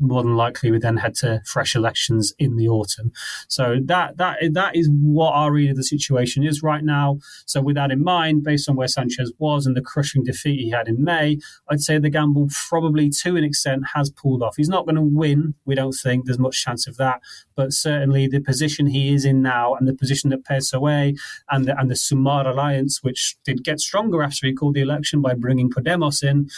more 0.00 0.22
than 0.22 0.36
likely 0.36 0.70
we 0.70 0.78
then 0.78 0.96
head 0.96 1.14
to 1.16 1.40
fresh 1.44 1.74
elections 1.74 2.32
in 2.38 2.56
the 2.56 2.68
autumn. 2.68 3.12
So 3.48 3.76
that 3.84 4.16
that 4.16 4.38
that 4.52 4.76
is 4.76 4.88
what 4.90 5.32
our 5.32 5.52
read 5.52 5.70
of 5.70 5.76
the 5.76 5.84
situation 5.84 6.44
is 6.44 6.62
right 6.62 6.82
now. 6.82 7.18
So 7.46 7.60
with 7.60 7.76
that 7.76 7.90
in 7.90 8.02
mind, 8.02 8.42
based 8.42 8.68
on 8.68 8.76
where 8.76 8.88
Sanchez 8.88 9.32
was 9.38 9.66
and 9.66 9.76
the 9.76 9.82
crushing 9.82 10.24
defeat 10.24 10.60
he 10.60 10.70
had 10.70 10.88
in 10.88 11.02
May, 11.04 11.38
I'd 11.68 11.80
say 11.80 11.98
the 11.98 12.10
gamble 12.10 12.48
probably 12.68 13.10
to 13.22 13.36
an 13.36 13.44
extent 13.44 13.82
has 13.94 14.10
pulled 14.10 14.42
off. 14.42 14.56
He's 14.56 14.68
not 14.68 14.86
going 14.86 14.96
to 14.96 15.02
win. 15.02 15.54
We 15.64 15.74
don't 15.74 15.92
think 15.92 16.24
there's 16.24 16.38
much 16.38 16.64
chance 16.64 16.86
of 16.86 16.96
that, 16.96 17.20
but 17.54 17.72
certainly 17.72 18.26
the 18.26 18.40
position 18.40 18.86
he 18.86 19.14
is 19.14 19.24
in 19.24 19.42
now 19.42 19.74
and 19.74 19.86
the 19.86 19.94
position 19.94 20.30
that 20.30 20.44
PSOE 20.44 21.16
and 21.50 21.66
the, 21.66 21.78
and 21.78 21.90
the 21.90 21.94
Sumar 21.94 22.46
alliance, 22.46 23.02
which 23.02 23.36
did 23.44 23.64
get 23.64 23.80
stronger 23.80 24.22
after 24.22 24.46
he 24.46 24.54
called 24.54 24.74
the 24.74 24.80
election 24.80 25.20
by 25.20 25.34
bringing 25.34 25.70
Podemos 25.70 26.22
in, 26.22 26.48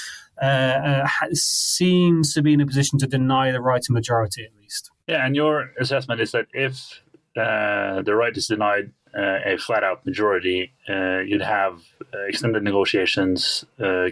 uh, 0.42 0.44
uh, 0.44 1.08
seems 1.32 2.34
to 2.34 2.42
be 2.42 2.52
in 2.52 2.60
a 2.60 2.66
position 2.66 2.98
to 2.98 3.06
deny 3.06 3.52
the 3.52 3.60
right 3.60 3.82
to 3.82 3.92
majority 3.92 4.44
at 4.44 4.50
least. 4.60 4.90
Yeah, 5.06 5.24
and 5.24 5.36
your 5.36 5.70
assessment 5.78 6.20
is 6.20 6.32
that 6.32 6.48
if 6.52 7.00
uh, 7.36 8.02
the 8.02 8.14
right 8.16 8.36
is 8.36 8.48
denied 8.48 8.90
uh, 9.16 9.38
a 9.44 9.56
flat 9.56 9.84
out 9.84 10.04
majority, 10.04 10.72
uh, 10.88 11.20
you'd 11.20 11.42
have 11.42 11.82
uh, 12.12 12.24
extended 12.26 12.62
negotiations, 12.64 13.64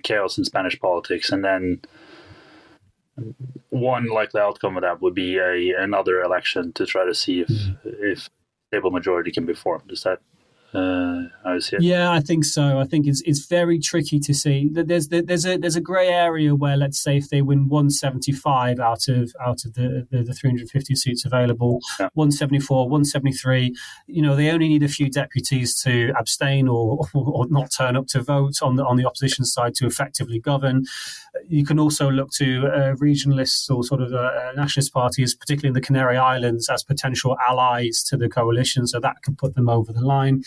chaos 0.04 0.38
in 0.38 0.44
Spanish 0.44 0.78
politics, 0.78 1.30
and 1.30 1.44
then 1.44 1.80
one 3.70 4.06
likely 4.06 4.40
outcome 4.40 4.76
of 4.76 4.82
that 4.82 5.02
would 5.02 5.14
be 5.14 5.36
a 5.36 5.74
another 5.76 6.22
election 6.22 6.72
to 6.74 6.86
try 6.86 7.04
to 7.04 7.14
see 7.14 7.40
if 7.40 7.48
mm. 7.48 7.76
if 7.84 8.28
stable 8.68 8.92
majority 8.92 9.32
can 9.32 9.46
be 9.46 9.54
formed. 9.54 9.90
Is 9.90 10.04
that 10.04 10.20
uh, 10.72 11.22
I 11.44 11.58
yeah, 11.80 12.12
I 12.12 12.20
think 12.20 12.44
so. 12.44 12.78
I 12.78 12.84
think 12.84 13.06
it's 13.08 13.22
it's 13.22 13.46
very 13.46 13.80
tricky 13.80 14.20
to 14.20 14.32
see. 14.32 14.68
that 14.72 14.86
There's 14.86 15.08
there's 15.08 15.44
a 15.44 15.56
there's 15.56 15.74
a 15.74 15.80
grey 15.80 16.08
area 16.08 16.54
where 16.54 16.76
let's 16.76 17.00
say 17.00 17.16
if 17.16 17.28
they 17.28 17.42
win 17.42 17.68
175 17.68 18.78
out 18.78 19.08
of 19.08 19.32
out 19.44 19.64
of 19.64 19.74
the 19.74 20.06
the, 20.10 20.22
the 20.22 20.32
350 20.32 20.94
seats 20.94 21.24
available, 21.24 21.80
yeah. 21.98 22.08
174, 22.14 22.84
173, 22.84 23.74
you 24.06 24.22
know, 24.22 24.36
they 24.36 24.50
only 24.50 24.68
need 24.68 24.84
a 24.84 24.88
few 24.88 25.10
deputies 25.10 25.80
to 25.82 26.12
abstain 26.16 26.68
or, 26.68 27.04
or, 27.14 27.24
or 27.26 27.46
not 27.48 27.70
turn 27.76 27.96
up 27.96 28.06
to 28.08 28.22
vote 28.22 28.62
on 28.62 28.76
the 28.76 28.84
on 28.84 28.96
the 28.96 29.04
opposition 29.04 29.44
side 29.44 29.74
to 29.74 29.86
effectively 29.86 30.38
govern. 30.38 30.84
You 31.48 31.64
can 31.64 31.80
also 31.80 32.10
look 32.10 32.30
to 32.32 32.66
uh, 32.66 32.94
regionalists 32.96 33.68
or 33.74 33.82
sort 33.82 34.02
of 34.02 34.12
uh, 34.12 34.52
nationalist 34.54 34.92
parties, 34.92 35.34
particularly 35.34 35.68
in 35.68 35.74
the 35.74 35.80
Canary 35.80 36.16
Islands, 36.16 36.68
as 36.68 36.84
potential 36.84 37.36
allies 37.48 38.04
to 38.04 38.16
the 38.16 38.28
coalition, 38.28 38.86
so 38.86 39.00
that 39.00 39.22
could 39.22 39.36
put 39.36 39.54
them 39.54 39.68
over 39.68 39.92
the 39.92 40.04
line. 40.04 40.42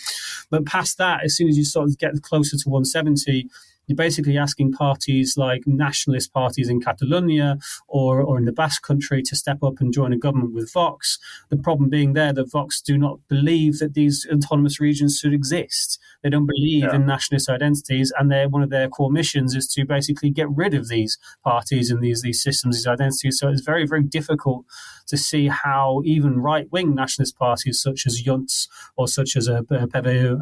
But 0.50 0.66
past 0.66 0.98
that, 0.98 1.24
as 1.24 1.36
soon 1.36 1.48
as 1.48 1.56
you 1.56 1.64
sort 1.64 1.88
of 1.88 1.98
get 1.98 2.22
closer 2.22 2.56
to 2.56 2.68
170, 2.68 3.48
you're 3.86 3.96
basically 3.96 4.38
asking 4.38 4.72
parties 4.72 5.36
like 5.36 5.62
nationalist 5.66 6.32
parties 6.32 6.68
in 6.68 6.80
Catalonia 6.80 7.58
or, 7.88 8.20
or 8.20 8.38
in 8.38 8.44
the 8.44 8.52
Basque 8.52 8.82
country 8.82 9.22
to 9.22 9.36
step 9.36 9.62
up 9.62 9.80
and 9.80 9.92
join 9.92 10.12
a 10.12 10.18
government 10.18 10.54
with 10.54 10.72
Vox. 10.72 11.18
The 11.50 11.56
problem 11.56 11.90
being 11.90 12.12
there 12.12 12.32
that 12.32 12.50
Vox 12.50 12.80
do 12.80 12.96
not 12.96 13.18
believe 13.28 13.78
that 13.78 13.94
these 13.94 14.26
autonomous 14.32 14.80
regions 14.80 15.18
should 15.18 15.34
exist. 15.34 15.98
They 16.22 16.30
don't 16.30 16.46
believe 16.46 16.84
yeah. 16.84 16.94
in 16.94 17.06
nationalist 17.06 17.48
identities, 17.48 18.12
and 18.18 18.30
they 18.30 18.46
one 18.46 18.62
of 18.62 18.70
their 18.70 18.88
core 18.88 19.10
missions 19.10 19.54
is 19.54 19.66
to 19.74 19.84
basically 19.84 20.30
get 20.30 20.48
rid 20.50 20.74
of 20.74 20.88
these 20.88 21.18
parties 21.42 21.90
and 21.90 22.02
these 22.02 22.22
these 22.22 22.42
systems, 22.42 22.76
these 22.76 22.86
identities. 22.86 23.38
So 23.38 23.48
it's 23.48 23.60
very 23.60 23.86
very 23.86 24.02
difficult 24.02 24.64
to 25.06 25.16
see 25.16 25.48
how 25.48 26.00
even 26.04 26.40
right 26.40 26.70
wing 26.72 26.94
nationalist 26.94 27.36
parties 27.38 27.80
such 27.80 28.06
as 28.06 28.22
Junts 28.22 28.68
or 28.96 29.06
such 29.06 29.36
as 29.36 29.48
a, 29.48 29.64
a 29.70 29.86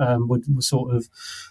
um, 0.00 0.28
would, 0.28 0.44
would 0.48 0.62
sort 0.62 0.94
of 0.94 1.08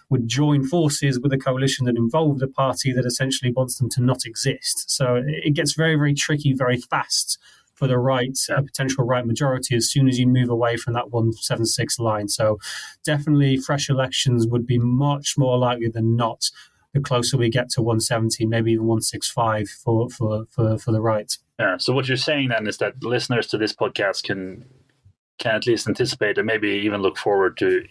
would 0.08 0.28
join 0.28 0.64
forces 0.64 1.20
with 1.20 1.32
a 1.32 1.38
coalition 1.38 1.81
that 1.84 1.96
involved 1.96 2.42
a 2.42 2.48
party 2.48 2.92
that 2.92 3.06
essentially 3.06 3.52
wants 3.52 3.78
them 3.78 3.88
to 3.90 4.02
not 4.02 4.24
exist. 4.24 4.90
So 4.90 5.22
it 5.26 5.54
gets 5.54 5.74
very 5.74 5.96
very 5.96 6.14
tricky 6.14 6.52
very 6.52 6.78
fast 6.78 7.38
for 7.74 7.88
the 7.88 7.98
right, 7.98 8.38
a 8.50 8.62
potential 8.62 9.04
right 9.04 9.26
majority 9.26 9.74
as 9.74 9.90
soon 9.90 10.06
as 10.06 10.16
you 10.16 10.26
move 10.26 10.48
away 10.48 10.76
from 10.76 10.92
that 10.92 11.10
176 11.10 11.98
line. 11.98 12.28
So 12.28 12.58
definitely 13.04 13.56
fresh 13.56 13.88
elections 13.88 14.46
would 14.46 14.66
be 14.66 14.78
much 14.78 15.34
more 15.36 15.58
likely 15.58 15.88
than 15.88 16.14
not 16.14 16.50
the 16.92 17.00
closer 17.00 17.36
we 17.36 17.48
get 17.48 17.70
to 17.70 17.82
170, 17.82 18.46
maybe 18.46 18.72
even 18.72 18.86
165 18.86 19.68
for 19.68 20.08
for 20.10 20.44
for, 20.50 20.78
for 20.78 20.92
the 20.92 21.00
right. 21.00 21.36
Yeah. 21.58 21.78
So 21.78 21.92
what 21.92 22.06
you're 22.06 22.16
saying 22.16 22.50
then 22.50 22.66
is 22.66 22.78
that 22.78 23.02
listeners 23.02 23.46
to 23.48 23.58
this 23.58 23.72
podcast 23.72 24.24
can 24.24 24.64
can 25.38 25.56
at 25.56 25.66
least 25.66 25.88
anticipate 25.88 26.38
and 26.38 26.46
maybe 26.46 26.68
even 26.68 27.02
look 27.02 27.16
forward 27.16 27.56
to 27.58 27.84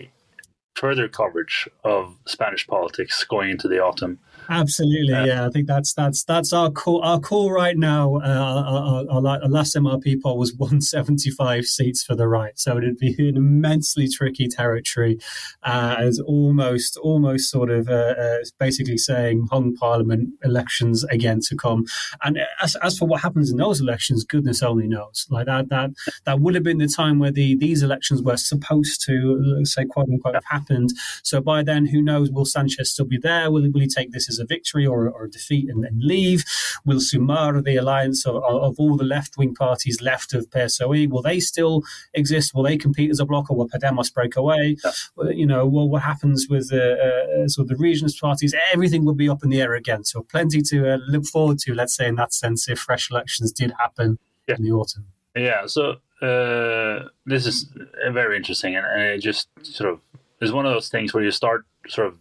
further 0.76 1.08
coverage 1.08 1.68
of 1.84 2.16
Spanish 2.26 2.68
politics 2.68 3.24
going 3.24 3.50
into 3.50 3.68
the 3.68 3.80
autumn. 3.80 4.20
Absolutely, 4.52 5.14
uh, 5.14 5.26
yeah. 5.26 5.46
I 5.46 5.50
think 5.50 5.66
that's 5.66 5.94
that's 5.94 6.26
that's 6.26 6.52
our 6.52 6.70
call. 6.70 7.02
Our 7.04 7.22
call 7.22 7.54
right 7.54 7.78
now. 7.78 8.18
Uh, 8.18 8.28
our, 8.28 9.06
our, 9.10 9.42
our, 9.42 9.48
last 9.48 9.74
MRP 9.78 10.22
poll 10.22 10.38
was 10.38 10.54
175 10.58 11.64
seats 11.64 12.04
for 12.04 12.16
the 12.16 12.28
right, 12.28 12.60
so 12.60 12.78
it'd 12.78 12.98
be 12.98 13.16
an 13.18 13.38
immensely 13.38 14.10
tricky 14.10 14.50
territory. 14.50 15.18
Uh, 15.64 15.96
as 16.00 16.20
almost 16.20 16.98
almost 16.98 17.50
sort 17.50 17.70
of 17.70 17.88
uh, 17.88 18.14
uh, 18.20 18.38
basically 18.60 18.98
saying 18.98 19.48
hung 19.50 19.74
Parliament 19.74 20.30
elections 20.44 21.06
again 21.06 21.40
to 21.48 21.56
come. 21.56 21.86
And 22.22 22.38
as, 22.62 22.76
as 22.84 22.98
for 22.98 23.08
what 23.08 23.22
happens 23.22 23.52
in 23.52 23.58
those 23.58 23.80
elections, 23.80 24.26
goodness 24.26 24.62
only 24.62 24.88
knows. 24.88 25.28
Like 25.30 25.46
that 25.46 25.70
that 25.70 25.92
that 26.26 26.42
would 26.42 26.56
have 26.56 26.64
been 26.64 26.80
the 26.80 26.90
time 26.90 27.20
where 27.20 27.32
the 27.32 27.56
these 27.56 27.84
elections 27.84 28.22
were 28.22 28.36
supposed 28.36 29.02
to 29.06 29.64
say 29.64 29.86
quote 29.86 30.10
unquote 30.10 30.36
have 30.36 30.44
happened. 30.50 30.90
So 31.24 31.40
by 31.40 31.64
then, 31.64 31.86
who 31.86 32.02
knows? 32.02 32.30
Will 32.32 32.44
Sanchez 32.44 32.92
still 32.92 33.06
be 33.06 33.18
there? 33.18 33.50
Will 33.50 33.72
will 33.72 33.80
he 33.80 33.88
take 33.88 34.12
this 34.12 34.28
as 34.28 34.41
a 34.42 34.46
victory 34.46 34.86
or, 34.86 35.10
or 35.10 35.26
a 35.26 35.30
defeat 35.30 35.70
and, 35.70 35.86
and 35.86 36.04
leave? 36.04 36.44
Will 36.86 36.98
Sumar, 36.98 37.64
the 37.64 37.78
alliance 37.78 38.26
of, 38.26 38.36
of 38.36 38.80
all 38.80 38.98
the 38.98 39.04
left 39.04 39.38
wing 39.38 39.54
parties 39.54 40.02
left 40.02 40.34
of 40.34 40.50
PSOE, 40.50 41.10
will 41.10 41.22
they 41.22 41.40
still 41.40 41.84
exist? 42.14 42.54
Will 42.54 42.64
they 42.64 42.78
compete 42.78 43.12
as 43.12 43.20
a 43.20 43.26
bloc 43.26 43.50
or 43.50 43.58
will 43.58 43.70
Podemos 43.70 44.14
break 44.14 44.36
away? 44.36 44.78
Yeah. 44.84 45.30
You 45.30 45.46
know, 45.46 45.66
well, 45.66 45.88
what 45.88 46.02
happens 46.02 46.48
with 46.50 46.70
the 46.70 47.44
uh, 47.46 47.48
sort 47.48 47.70
of 47.70 47.78
the 47.78 47.84
regionalist 47.84 48.20
parties? 48.20 48.56
Everything 48.74 49.06
will 49.06 49.14
be 49.14 49.30
up 49.30 49.44
in 49.44 49.50
the 49.50 49.62
air 49.62 49.74
again. 49.74 50.04
So 50.04 50.24
plenty 50.24 50.62
to 50.64 50.94
uh, 50.94 50.98
look 51.08 51.26
forward 51.26 51.60
to, 51.60 51.74
let's 51.74 51.96
say, 51.96 52.08
in 52.08 52.16
that 52.16 52.34
sense, 52.34 52.68
if 52.68 52.80
fresh 52.80 53.10
elections 53.10 53.52
did 53.52 53.74
happen 53.80 54.20
yeah. 54.48 54.56
in 54.56 54.64
the 54.64 54.72
autumn. 54.72 55.06
Yeah, 55.36 55.66
so 55.68 55.98
uh, 56.22 57.08
this 57.26 57.46
is 57.46 57.72
very 58.12 58.38
interesting, 58.38 58.76
and, 58.76 58.86
and, 58.86 59.02
it 59.04 59.20
just 59.20 59.48
sort 59.64 59.92
of 59.92 60.00
is 60.42 60.52
one 60.52 60.66
of 60.66 60.74
those 60.74 60.90
things 60.90 61.14
where 61.14 61.24
you 61.24 61.32
start 61.32 61.66
sort 61.88 62.08
of 62.08 62.16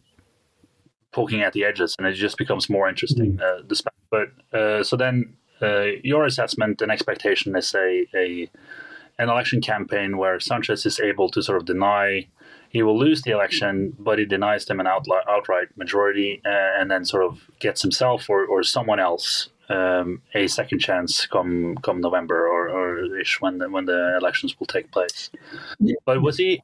poking 1.12 1.42
at 1.42 1.52
the 1.52 1.64
edges, 1.64 1.94
and 1.98 2.06
it 2.06 2.12
just 2.14 2.38
becomes 2.38 2.68
more 2.68 2.88
interesting. 2.88 3.38
Mm. 3.38 3.40
Uh, 3.42 3.90
but 4.10 4.58
uh, 4.58 4.82
so 4.82 4.96
then 4.96 5.36
uh, 5.62 5.86
your 6.02 6.24
assessment 6.24 6.82
and 6.82 6.90
expectation 6.90 7.56
is 7.56 7.74
a, 7.74 8.06
a 8.14 8.50
an 9.18 9.28
election 9.28 9.60
campaign 9.60 10.16
where 10.16 10.40
Sanchez 10.40 10.86
is 10.86 10.98
able 10.98 11.28
to 11.30 11.42
sort 11.42 11.58
of 11.58 11.66
deny 11.66 12.26
he 12.70 12.82
will 12.84 12.98
lose 12.98 13.22
the 13.22 13.32
election, 13.32 13.96
but 13.98 14.20
he 14.20 14.24
denies 14.24 14.66
them 14.66 14.78
an 14.78 14.86
outli- 14.86 15.26
outright 15.28 15.76
majority, 15.76 16.40
uh, 16.46 16.78
and 16.78 16.88
then 16.90 17.04
sort 17.04 17.24
of 17.24 17.50
gets 17.58 17.82
himself 17.82 18.30
or, 18.30 18.46
or 18.46 18.62
someone 18.62 19.00
else 19.00 19.48
um, 19.70 20.22
a 20.34 20.46
second 20.46 20.78
chance 20.78 21.26
come 21.26 21.76
come 21.82 22.00
November 22.00 22.46
or, 22.46 22.68
or 22.68 23.18
ish 23.18 23.40
when 23.40 23.58
the, 23.58 23.70
when 23.70 23.86
the 23.86 24.16
elections 24.16 24.58
will 24.58 24.66
take 24.66 24.90
place. 24.90 25.30
Yeah. 25.78 25.94
But 26.04 26.22
was 26.22 26.36
he 26.38 26.62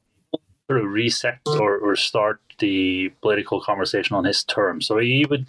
sort 0.67 0.83
of 0.83 0.91
reset 0.91 1.39
or, 1.45 1.77
or 1.77 1.95
start 1.95 2.41
the 2.59 3.09
political 3.21 3.61
conversation 3.61 4.15
on 4.15 4.25
his 4.25 4.43
terms. 4.43 4.87
So 4.87 4.97
he 4.97 5.25
would, 5.29 5.47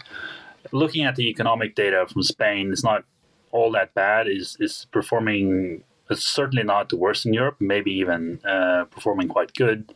looking 0.73 1.05
at 1.05 1.17
the 1.17 1.29
economic 1.29 1.75
data 1.75 2.07
from 2.11 2.23
Spain, 2.23 2.71
it's 2.73 2.85
not 2.85 3.05
all 3.51 3.73
that 3.73 3.95
bad. 3.95 4.29
is 4.29 4.57
is 4.61 4.87
performing. 4.93 5.83
It's 6.11 6.25
certainly 6.25 6.63
not 6.63 6.89
the 6.89 6.97
worst 6.97 7.27
in 7.27 7.35
Europe. 7.35 7.57
Maybe 7.61 7.93
even 7.93 8.41
uh, 8.45 8.85
performing 8.85 9.29
quite 9.29 9.53
good. 9.55 9.93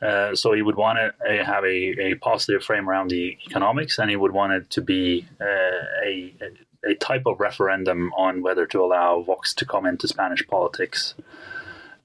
Uh, 0.00 0.34
so 0.34 0.52
he 0.52 0.60
would 0.62 0.76
want 0.76 0.98
to 0.98 1.40
uh, 1.40 1.44
have 1.44 1.64
a, 1.64 2.10
a 2.10 2.14
positive 2.16 2.62
frame 2.62 2.88
around 2.88 3.08
the 3.08 3.38
economics, 3.46 3.98
and 3.98 4.10
he 4.10 4.16
would 4.16 4.32
want 4.32 4.52
it 4.52 4.68
to 4.68 4.82
be 4.82 5.26
uh, 5.40 6.04
a, 6.04 6.34
a 6.84 6.94
type 6.96 7.22
of 7.26 7.40
referendum 7.40 8.12
on 8.14 8.42
whether 8.42 8.66
to 8.66 8.82
allow 8.82 9.22
Vox 9.22 9.54
to 9.54 9.64
come 9.64 9.86
into 9.86 10.06
Spanish 10.06 10.46
politics. 10.46 11.14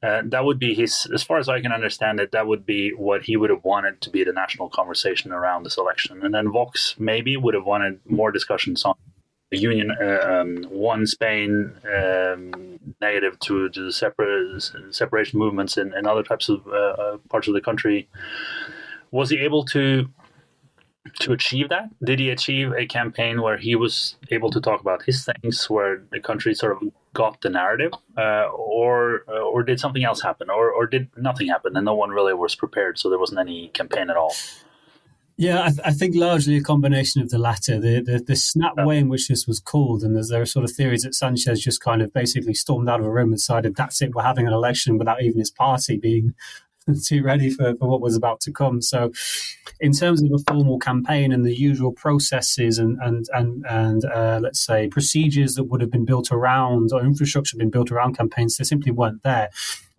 Uh, 0.02 0.22
that 0.26 0.46
would 0.46 0.60
be 0.60 0.74
his, 0.74 1.08
as 1.14 1.24
far 1.24 1.40
as 1.40 1.50
I 1.50 1.60
can 1.60 1.74
understand 1.74 2.20
it, 2.22 2.32
that 2.32 2.48
would 2.48 2.66
be 2.66 2.92
what 2.92 3.24
he 3.24 3.36
would 3.36 3.50
have 3.50 3.66
wanted 3.66 4.00
to 4.02 4.10
be 4.10 4.24
the 4.24 4.32
national 4.32 4.70
conversation 4.70 5.34
around 5.34 5.64
this 5.64 5.78
election. 5.78 6.24
And 6.24 6.34
then 6.34 6.52
Vox 6.52 6.96
maybe 6.98 7.36
would 7.36 7.54
have 7.54 7.66
wanted 7.66 8.00
more 8.08 8.32
discussions 8.32 8.86
on 8.86 8.96
the 9.52 9.58
union, 9.58 9.92
uh, 9.92 10.20
um, 10.22 10.64
one 10.70 11.06
Spain, 11.06 11.74
um, 11.86 12.80
negative 13.02 13.40
to, 13.40 13.68
to 13.70 13.86
the 13.86 13.92
separate, 13.92 14.72
separation 14.92 15.40
movements 15.40 15.78
in, 15.78 15.94
in 15.94 16.08
other 16.08 16.24
types 16.24 16.50
of 16.50 16.66
uh, 16.68 16.72
uh 16.72 17.18
parts 17.30 17.48
of 17.48 17.54
the 17.54 17.62
country. 17.62 18.08
Was 19.12 19.32
he 19.32 19.40
able 19.40 19.66
to 19.66 20.08
to 21.22 21.34
achieve 21.34 21.70
that? 21.70 21.90
Did 22.04 22.20
he 22.20 22.30
achieve 22.30 22.72
a 22.74 22.86
campaign 22.86 23.42
where 23.42 23.58
he 23.58 23.76
was 23.76 24.16
able 24.30 24.52
to 24.52 24.62
talk 24.62 24.82
about 24.82 25.04
his 25.04 25.26
things, 25.26 25.70
where 25.70 26.04
the 26.12 26.20
country 26.20 26.54
sort 26.54 26.74
of 26.74 26.92
got 27.14 27.42
the 27.42 27.50
narrative, 27.50 27.92
uh, 28.18 28.48
or 28.48 29.24
uh, 29.28 29.40
or 29.40 29.64
did 29.64 29.80
something 29.80 30.04
else 30.04 30.22
happen, 30.22 30.50
or 30.50 30.72
or 30.72 30.88
did 30.88 31.10
nothing 31.18 31.48
happen 31.48 31.76
and 31.76 31.86
no 31.86 31.96
one 31.96 32.12
really 32.12 32.34
was 32.34 32.56
prepared, 32.56 33.00
so 33.00 33.10
there 33.10 33.20
wasn't 33.20 33.40
any 33.40 33.70
campaign 33.70 34.10
at 34.10 34.18
all? 34.18 34.34
Yeah, 35.38 35.64
I, 35.64 35.70
th- 35.70 35.80
I, 35.86 35.92
think 35.92 36.16
largely 36.18 36.58
a 36.58 36.62
combination 36.62 37.22
of 37.22 37.30
the 37.30 37.38
latter. 37.38 37.80
The 37.80 38.02
the, 38.02 38.20
the 38.20 38.36
snap 38.36 38.74
way 38.76 38.98
in 38.98 39.08
which 39.08 39.30
this 39.30 39.48
was 39.48 39.62
called, 39.62 40.04
and 40.04 40.14
there 40.16 40.42
are 40.42 40.46
sort 40.46 40.66
of 40.66 40.72
theories 40.72 41.04
that 41.04 41.16
Sanchez 41.16 41.62
just 41.62 41.80
kind 41.82 42.02
of 42.02 42.12
basically 42.12 42.54
stormed 42.54 42.90
out 42.90 43.00
of 43.00 43.06
a 43.06 43.10
room 43.10 43.30
and 43.30 43.38
decided 43.38 43.76
that's 43.76 44.02
it, 44.02 44.14
we're 44.14 44.24
having 44.24 44.48
an 44.48 44.54
election 44.54 44.98
without 44.98 45.22
even 45.22 45.40
his 45.40 45.50
party 45.50 45.98
being 45.98 46.36
too 47.06 47.24
ready 47.24 47.50
for, 47.50 47.76
for 47.76 47.90
what 47.90 48.02
was 48.02 48.16
about 48.16 48.42
to 48.42 48.52
come. 48.52 48.82
So, 48.82 49.12
in 49.80 49.94
terms 49.94 50.22
of 50.22 50.32
a 50.34 50.40
formal 50.52 50.80
campaign 50.80 51.32
and 51.32 51.46
the 51.46 51.56
usual 51.56 51.92
processes 51.92 52.78
and 52.78 52.98
and 53.02 53.26
and 53.34 53.66
and 53.70 54.06
uh, 54.06 54.40
let's 54.42 54.66
say 54.66 54.88
procedures 54.88 55.56
that 55.56 55.66
would 55.66 55.82
have 55.82 55.92
been 55.92 56.06
built 56.06 56.32
around 56.32 56.92
or 56.92 57.02
infrastructure 57.02 57.58
been 57.58 57.70
built 57.70 57.92
around 57.92 58.18
campaigns, 58.18 58.58
they 58.58 58.64
simply 58.64 58.92
weren't 58.92 59.24
there. 59.24 59.50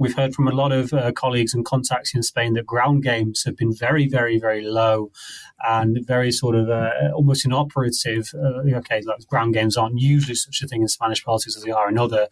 We've 0.01 0.17
heard 0.17 0.35
from 0.35 0.49
a 0.49 0.53
lot 0.53 0.73
of 0.73 0.95
uh, 0.95 1.13
colleagues 1.13 1.53
and 1.53 1.63
contacts 1.63 2.15
in 2.15 2.23
Spain 2.23 2.55
that 2.55 2.65
ground 2.65 3.03
games 3.03 3.45
have 3.45 3.55
been 3.55 3.71
very, 3.71 4.09
very, 4.09 4.39
very 4.39 4.63
low 4.63 5.13
and 5.63 5.99
very 6.07 6.33
sort 6.33 6.57
of 6.57 6.71
uh, 6.71 7.11
almost 7.15 7.45
inoperative. 7.45 8.31
Uh, 8.35 8.63
okay, 8.79 9.03
like 9.05 9.27
ground 9.27 9.53
games 9.53 9.77
aren't 9.77 10.01
usually 10.01 10.35
such 10.35 10.63
a 10.63 10.67
thing 10.67 10.81
in 10.81 10.89
Spanish 10.89 11.23
politics 11.23 11.55
as 11.55 11.65
they 11.65 11.71
are 11.71 11.91
in 11.91 11.99
other 11.99 12.29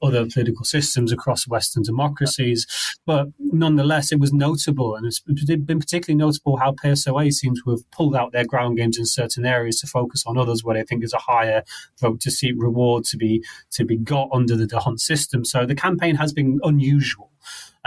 other 0.00 0.26
political 0.26 0.64
systems 0.64 1.10
across 1.10 1.48
Western 1.48 1.82
democracies. 1.82 2.66
But 3.04 3.28
nonetheless, 3.40 4.12
it 4.12 4.20
was 4.20 4.32
notable, 4.32 4.94
and 4.94 5.04
it's 5.04 5.18
been 5.20 5.80
particularly 5.80 6.16
notable 6.16 6.58
how 6.58 6.72
PSOE 6.72 7.32
seems 7.32 7.60
to 7.62 7.70
have 7.70 7.90
pulled 7.90 8.14
out 8.14 8.30
their 8.30 8.46
ground 8.46 8.76
games 8.76 8.96
in 8.96 9.06
certain 9.06 9.44
areas 9.44 9.80
to 9.80 9.88
focus 9.88 10.22
on 10.24 10.38
others 10.38 10.62
where 10.62 10.76
they 10.76 10.84
think 10.84 11.00
there's 11.00 11.12
a 11.12 11.18
higher 11.18 11.64
vote 12.00 12.20
to 12.20 12.30
seat 12.30 12.54
reward 12.56 13.04
to 13.06 13.16
be 13.16 13.42
to 13.72 13.84
be 13.84 13.96
got 13.96 14.28
under 14.32 14.54
the 14.54 14.68
D'Hondt 14.68 15.00
system. 15.00 15.44
So 15.44 15.66
the 15.66 15.74
campaign 15.74 16.14
has 16.14 16.32
been 16.32 16.60
unusual. 16.62 17.07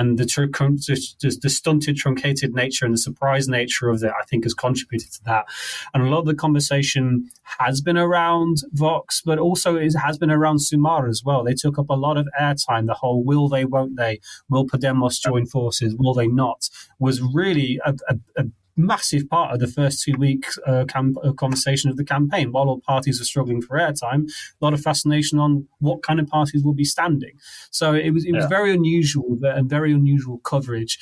And 0.02 0.18
the, 0.18 0.26
the, 0.26 1.38
the, 1.44 1.50
stunted, 1.50 1.96
truncated 1.96 2.56
nature 2.56 2.86
and 2.86 2.94
the 2.96 2.98
surprise 2.98 3.48
nature 3.48 3.88
of 3.88 4.02
it, 4.02 4.12
I 4.20 4.26
think, 4.26 4.46
has 4.46 4.56
contributed 4.56 5.12
to 5.12 5.24
that. 5.26 5.46
And 5.94 6.02
a 6.02 6.10
lot 6.10 6.22
of 6.22 6.26
the 6.26 6.34
conversation 6.34 7.30
has 7.60 7.82
been 7.82 7.98
around 7.98 8.64
Vox, 8.72 9.22
but 9.24 9.38
also 9.38 9.76
it 9.76 9.94
has 9.94 10.18
been 10.18 10.32
around 10.32 10.58
Sumar 10.58 11.08
as 11.08 11.22
well. 11.24 11.44
They 11.44 11.54
took 11.54 11.78
up 11.78 11.92
a 11.92 11.94
lot 11.94 12.18
of 12.18 12.28
airtime. 12.40 12.88
The 12.88 12.96
whole 12.96 13.24
will 13.24 13.48
they, 13.48 13.64
won't 13.64 13.96
they? 13.96 14.20
Will 14.50 14.66
Podemos 14.66 15.22
join 15.22 15.46
forces? 15.46 15.96
Will 15.96 16.16
they 16.16 16.28
not? 16.28 16.68
Was 16.98 17.22
really 17.22 17.80
a, 17.86 17.94
a, 18.10 18.18
a 18.38 18.46
massive 18.76 19.30
part 19.30 19.54
of 19.54 19.60
the 19.60 19.68
first 19.68 20.04
two 20.04 20.14
weeks 20.18 20.58
uh, 20.66 20.86
camp- 20.86 21.18
uh, 21.24 21.34
conversation 21.34 21.90
of 21.90 21.98
the 21.98 22.04
campaign. 22.04 22.52
While 22.52 22.70
all 22.70 22.82
parties 22.82 23.22
are 23.22 23.26
struggling 23.26 23.62
for 23.62 23.78
airtime, 23.78 24.30
a 24.30 24.66
lot 24.66 24.74
of 24.74 24.82
fascination 24.82 25.40
on 25.40 25.68
what 25.80 26.04
kind 26.04 26.20
of 26.20 26.28
parties 26.28 26.64
will 26.64 26.74
be 26.74 26.86
standing. 26.86 27.34
So 27.72 27.94
it 27.94 28.12
was 28.12 28.26
it 28.26 28.34
was 28.34 28.44
yeah. 28.44 28.50
very 28.50 28.74
unusual 28.74 29.38
and 29.44 29.70
very 29.70 29.92
unusual 29.92 30.40
coverage. 30.40 31.00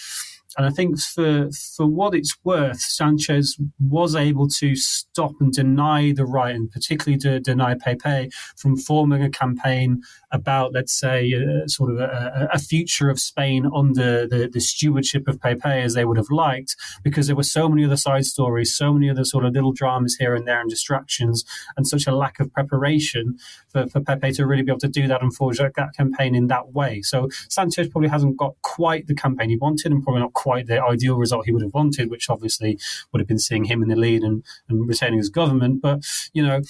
And 0.58 0.66
I 0.66 0.70
think 0.70 1.00
for 1.00 1.50
for 1.52 1.86
what 1.86 2.16
it's 2.16 2.36
worth, 2.44 2.80
Sanchez 2.80 3.58
was 3.80 4.16
able 4.16 4.48
to 4.48 4.76
stop 4.76 5.34
and 5.40 5.54
deny 5.54 6.12
the 6.12 6.26
right, 6.26 6.56
and 6.56 6.72
particularly 6.72 7.20
to 7.20 7.40
deny 7.40 7.76
PP 7.76 8.32
from 8.58 8.78
forming 8.78 9.24
a 9.24 9.30
campaign 9.30 10.02
about, 10.32 10.74
let's 10.74 10.98
say, 10.98 11.34
uh, 11.34 11.68
sort 11.68 11.92
of 11.92 12.00
a, 12.00 12.50
a, 12.54 12.60
future 12.60 13.10
of 13.10 13.20
Spain 13.20 13.68
under 13.74 14.28
the, 14.28 14.48
the 14.52 14.60
stewardship 14.60 15.28
of 15.28 15.40
PP 15.40 15.66
as 15.66 15.96
they 15.96 16.06
would 16.06 16.18
have 16.18 16.30
liked, 16.30 16.76
because 17.04 17.28
there 17.28 17.36
were 17.36 17.44
so 17.44 17.68
many 17.68 17.84
other 17.84 17.98
side 17.98 18.26
stories, 18.26 18.76
so 18.76 18.94
many 18.94 19.10
other 19.10 19.24
sort 19.24 19.44
of 19.44 19.54
little 19.54 19.72
dramas 19.72 20.16
here 20.20 20.36
and 20.36 20.48
there 20.48 20.62
and 20.62 20.70
distractions, 20.70 21.44
and 21.76 21.88
such 21.88 22.06
a 22.06 22.16
lack 22.16 22.40
of 22.40 22.52
preparation 22.54 23.38
for, 23.70 23.88
for 23.88 24.02
PP 24.02 24.36
to 24.36 24.46
really 24.46 24.62
be 24.62 24.72
able 24.72 24.80
to 24.80 24.88
do 24.88 25.08
that 25.08 25.22
and 25.22 25.36
forge 25.36 25.58
that 25.58 25.74
campaign 25.98 26.36
in 26.36 26.48
that 26.48 26.74
way. 26.74 27.02
So 27.02 27.30
Sanchez 27.50 27.88
probably 27.88 28.10
hasn't 28.10 28.38
got 28.38 28.56
quite 28.62 29.08
the 29.08 29.16
campaign 29.16 29.50
he 29.50 29.58
wanted 29.58 29.92
and 29.92 30.04
probably 30.04 30.22
not 30.22 30.34
quite 30.40 30.68
the 30.68 30.82
ideal 30.82 31.18
result 31.18 31.46
he 31.46 31.52
would 31.52 31.62
have 31.62 31.74
wanted, 31.74 32.10
which 32.10 32.30
obviously 32.30 32.80
would 33.12 33.20
have 33.20 33.28
been 33.28 33.46
seeing 33.48 33.66
him 33.66 33.84
in 33.84 33.90
the 33.90 33.96
lead 33.96 34.24
and, 34.24 34.42
and 34.70 34.88
retaining 34.88 35.20
his 35.20 35.30
government. 35.30 35.82
But, 35.82 36.06
you 36.32 36.42
know, 36.42 36.62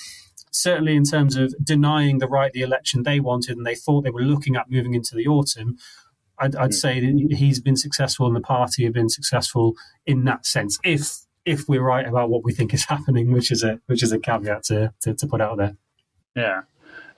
certainly 0.49 0.95
in 0.95 1.03
terms 1.03 1.35
of 1.35 1.53
denying 1.63 2.17
the 2.17 2.27
right 2.27 2.51
the 2.51 2.63
election 2.63 3.03
they 3.03 3.19
wanted 3.19 3.57
and 3.57 3.65
they 3.65 3.75
thought 3.75 4.01
they 4.01 4.09
were 4.09 4.23
looking 4.33 4.55
at 4.55 4.71
moving 4.71 4.95
into 4.95 5.13
the 5.15 5.27
autumn, 5.27 5.77
I'd, 6.39 6.55
I'd 6.55 6.71
hmm. 6.71 6.71
say 6.71 6.99
that 6.99 7.35
he's 7.37 7.59
been 7.59 7.77
successful 7.77 8.25
and 8.25 8.35
the 8.35 8.41
party 8.41 8.85
have 8.85 8.93
been 8.93 9.09
successful 9.09 9.75
in 10.07 10.25
that 10.25 10.47
sense. 10.47 10.79
If 10.83 11.19
if 11.45 11.69
we're 11.69 11.83
right 11.83 12.07
about 12.07 12.29
what 12.29 12.43
we 12.43 12.53
think 12.53 12.73
is 12.73 12.85
happening, 12.85 13.31
which 13.31 13.51
is 13.51 13.63
a 13.63 13.79
which 13.85 14.01
is 14.01 14.11
a 14.11 14.19
caveat 14.19 14.63
to, 14.63 14.93
to, 15.01 15.13
to 15.13 15.27
put 15.27 15.41
out 15.41 15.57
there. 15.57 15.75
Yeah. 16.35 16.61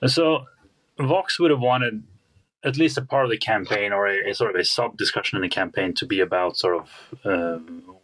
So 0.06 0.44
Vox 0.98 1.38
would 1.38 1.50
have 1.50 1.60
wanted 1.60 2.02
at 2.64 2.76
least 2.76 2.98
a 2.98 3.02
part 3.02 3.24
of 3.24 3.30
the 3.30 3.38
campaign 3.38 3.92
or 3.92 4.06
a, 4.06 4.30
a 4.30 4.34
sort 4.34 4.54
of 4.54 4.60
a 4.60 4.64
sub 4.64 4.96
discussion 4.96 5.36
in 5.36 5.42
the 5.42 5.48
campaign 5.48 5.92
to 5.94 6.06
be 6.06 6.20
about 6.20 6.56
sort 6.56 6.76
of 6.76 6.90
um, 7.24 7.96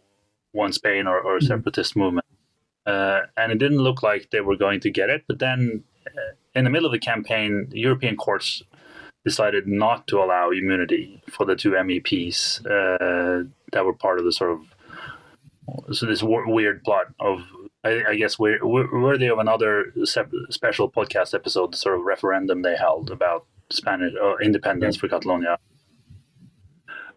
one 0.51 0.73
Spain 0.73 1.07
or, 1.07 1.19
or 1.19 1.35
a 1.35 1.39
mm-hmm. 1.39 1.47
separatist 1.47 1.91
mm-hmm. 1.91 2.01
movement. 2.01 2.25
Uh, 2.85 3.21
and 3.37 3.51
it 3.51 3.57
didn't 3.57 3.79
look 3.79 4.01
like 4.01 4.29
they 4.31 4.41
were 4.41 4.55
going 4.55 4.79
to 4.79 4.89
get 4.89 5.09
it. 5.09 5.23
But 5.27 5.39
then 5.39 5.83
uh, 6.07 6.33
in 6.55 6.63
the 6.63 6.69
middle 6.69 6.87
of 6.87 6.91
the 6.91 6.99
campaign, 6.99 7.67
the 7.69 7.79
European 7.79 8.15
courts 8.15 8.63
decided 9.23 9.67
not 9.67 10.07
to 10.07 10.17
allow 10.17 10.49
immunity 10.49 11.21
for 11.29 11.45
the 11.45 11.55
two 11.55 11.71
MEPs 11.71 12.65
uh, 12.65 13.47
that 13.71 13.85
were 13.85 13.93
part 13.93 14.17
of 14.17 14.25
the 14.25 14.31
sort 14.31 14.51
of 14.51 14.61
so 15.95 16.07
this 16.07 16.21
w- 16.21 16.49
weird 16.49 16.83
plot 16.83 17.07
of 17.19 17.41
I, 17.83 18.03
I 18.09 18.15
guess 18.15 18.39
we're, 18.39 18.65
we're 18.65 19.01
worthy 19.01 19.27
of 19.27 19.37
another 19.37 19.93
special 20.05 20.91
podcast 20.91 21.33
episode, 21.33 21.71
the 21.71 21.77
sort 21.77 21.95
of 21.97 22.05
referendum 22.05 22.61
they 22.61 22.75
held 22.75 23.09
about 23.09 23.45
Spanish 23.71 24.13
uh, 24.21 24.37
independence 24.37 24.95
yeah. 24.95 24.99
for 24.99 25.07
Catalonia. 25.07 25.57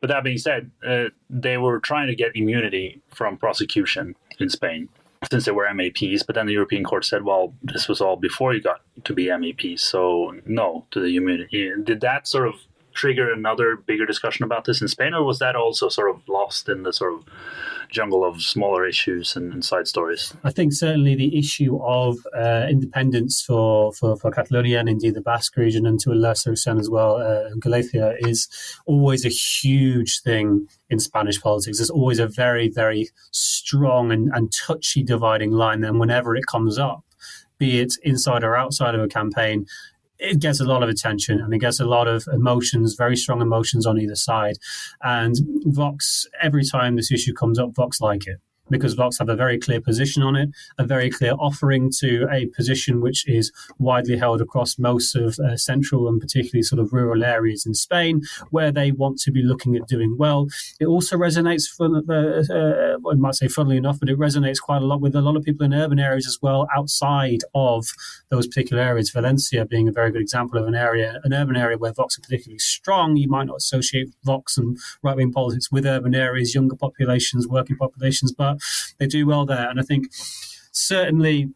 But 0.01 0.09
that 0.09 0.25
being 0.25 0.39
said, 0.39 0.71
uh, 0.85 1.05
they 1.31 1.59
were 1.59 1.79
trying 1.79 2.09
to 2.09 2.15
get 2.17 2.35
immunity 2.35 3.01
from 3.09 3.37
prosecution 3.37 4.17
in 4.41 4.49
Spain 4.49 4.89
since 5.31 5.45
they 5.45 5.53
were 5.53 5.67
MEPs. 5.67 6.27
But 6.27 6.35
then 6.35 6.47
the 6.47 6.53
European 6.53 6.83
Court 6.83 7.05
said, 7.05 7.23
well, 7.23 7.55
this 7.63 7.89
was 7.89 8.01
all 8.01 8.17
before 8.17 8.53
you 8.53 8.61
got 8.61 8.81
to 9.05 9.13
be 9.13 9.27
MEPs, 9.27 9.81
so 9.81 10.35
no 10.45 10.87
to 10.91 11.01
the 11.01 11.17
immunity. 11.17 11.71
Did 11.85 12.01
that 12.01 12.27
sort 12.27 12.49
of 12.49 12.55
trigger 12.95 13.33
another 13.33 13.77
bigger 13.77 14.05
discussion 14.07 14.45
about 14.45 14.65
this 14.65 14.81
in 14.81 14.89
Spain, 14.89 15.15
or 15.15 15.23
was 15.23 15.39
that 15.39 15.57
also 15.57 15.89
sort 15.89 16.11
of 16.11 16.21
lost 16.29 16.69
in 16.69 16.83
the 16.83 16.93
sort 16.93 17.15
of 17.15 17.25
jungle 17.93 18.25
of 18.25 18.43
smaller 18.43 18.87
issues 18.87 19.37
and, 19.37 19.53
and 19.53 19.65
side 19.65 19.87
stories? 19.87 20.35
I 20.43 20.51
think 20.51 20.73
certainly 20.73 21.15
the 21.15 21.39
issue 21.39 21.79
of 21.83 22.19
uh, 22.37 22.67
independence 22.69 23.43
for, 23.43 23.93
for, 23.93 24.17
for 24.17 24.31
Catalonia 24.31 24.81
and 24.81 24.89
indeed 24.89 25.15
the 25.15 25.21
Basque 25.21 25.57
region, 25.57 25.87
and 25.87 26.01
to 26.01 26.11
a 26.11 26.15
lesser 26.15 26.53
extent 26.53 26.81
as 26.81 26.91
well, 26.91 27.17
uh, 27.17 27.51
Galicia, 27.59 28.15
is 28.19 28.49
always 28.87 29.25
a 29.25 29.29
huge 29.29 30.21
thing 30.23 30.67
in 30.91 30.99
Spanish 30.99 31.41
politics. 31.41 31.79
There's 31.79 31.91
always 31.91 32.19
a 32.19 32.27
very, 32.27 32.69
very 32.69 33.09
strong 33.31 34.11
and, 34.11 34.31
and 34.35 34.53
touchy 34.53 35.03
dividing 35.03 35.53
line. 35.53 35.85
And 35.85 36.01
whenever 36.01 36.35
it 36.35 36.47
comes 36.47 36.79
up, 36.79 37.05
be 37.59 37.81
it 37.81 37.95
inside 38.03 38.43
or 38.43 38.57
outside 38.57 38.95
of 38.95 39.01
a 39.01 39.09
campaign, 39.09 39.67
it 40.23 40.39
gets 40.39 40.61
a 40.61 40.65
lot 40.65 40.83
of 40.83 40.89
attention 40.89 41.41
and 41.41 41.53
it 41.53 41.59
gets 41.59 41.81
a 41.81 41.85
lot 41.85 42.09
of 42.09 42.27
emotions, 42.33 42.95
very 42.95 43.17
strong 43.17 43.43
emotions 43.43 43.87
on 43.87 43.99
either 43.99 44.15
side. 44.15 44.57
And 45.03 45.37
Vox, 45.65 46.27
every 46.41 46.65
time 46.65 46.97
this 46.97 47.11
issue 47.11 47.35
comes 47.35 47.59
up, 47.59 47.75
Vox 47.75 48.01
like 48.01 48.27
it 48.27 48.41
because 48.73 48.95
Vox 48.95 49.19
have 49.19 49.29
a 49.29 49.37
very 49.37 49.59
clear 49.59 49.81
position 49.81 50.23
on 50.23 50.35
it, 50.35 50.49
a 50.79 50.85
very 50.85 51.11
clear 51.11 51.35
offering 51.39 51.91
to 52.01 52.27
a 52.33 52.47
position 52.47 53.01
which 53.01 53.29
is 53.29 53.53
widely 53.79 54.17
held 54.17 54.41
across 54.41 54.79
most 54.79 55.15
of 55.15 55.39
uh, 55.39 55.57
central 55.57 56.09
and 56.09 56.21
particularly 56.21 56.63
sort 56.63 56.81
of 56.81 56.93
rural 56.93 57.23
areas 57.23 57.65
in 57.65 57.75
Spain, 57.75 58.23
where 58.51 58.73
they 58.73 58.91
want 58.91 59.19
to 59.21 59.31
be 59.31 59.43
looking 59.43 59.77
at 59.77 59.87
doing 59.87 60.17
well. 60.19 60.49
It 60.81 60.87
also 60.87 61.17
resonates, 61.17 61.69
for, 61.69 61.87
uh, 61.87 62.43
uh, 62.53 63.11
I 63.11 63.15
might 63.15 63.35
say 63.35 63.49
funnily 63.49 63.77
enough, 63.77 64.01
but 64.01 64.09
it 64.09 64.19
resonates 64.19 64.61
quite 64.61 64.83
a 64.83 64.87
lot 64.87 65.01
with 65.01 65.15
a 65.15 65.21
lot 65.21 65.37
of 65.37 65.45
people 65.45 65.65
in 65.65 65.75
urban 65.75 65.99
areas 65.99 66.27
as 66.27 66.39
well, 66.41 66.67
outside 66.77 67.43
of 67.55 67.87
those 68.31 68.47
particular 68.47 68.83
areas. 68.83 69.11
Valencia 69.11 69.65
being 69.67 69.89
a 69.89 69.93
very 69.93 70.11
good 70.11 70.23
example 70.23 70.59
of 70.59 70.67
an 70.67 70.75
area, 70.75 71.21
an 71.25 71.35
urban 71.35 71.57
area 71.57 71.77
where 71.77 71.93
Vox 71.93 72.19
are 72.19 72.23
particularly 72.23 72.59
strong. 72.59 73.17
You 73.17 73.29
might 73.29 73.47
not 73.47 73.57
associate 73.57 74.09
Vox 74.25 74.57
and 74.57 74.79
right 75.03 75.17
wing 75.17 75.33
politics 75.33 75.71
with 75.71 75.85
urban 75.87 76.15
areas, 76.15 76.55
younger 76.55 76.77
populations, 76.77 77.47
working 77.47 77.77
populations, 77.77 78.33
but 78.33 78.62
they 78.99 79.07
do 79.07 79.27
well 79.27 79.45
there. 79.47 79.69
And 79.69 79.79
I 79.81 79.83
think 79.83 80.09
certainly 80.73 81.51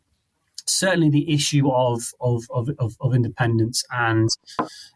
certainly 0.66 1.08
the 1.08 1.32
issue 1.32 1.70
of, 1.70 2.02
of, 2.20 2.44
of, 2.50 2.68
of, 2.78 3.14
independence 3.14 3.84
and 3.92 4.28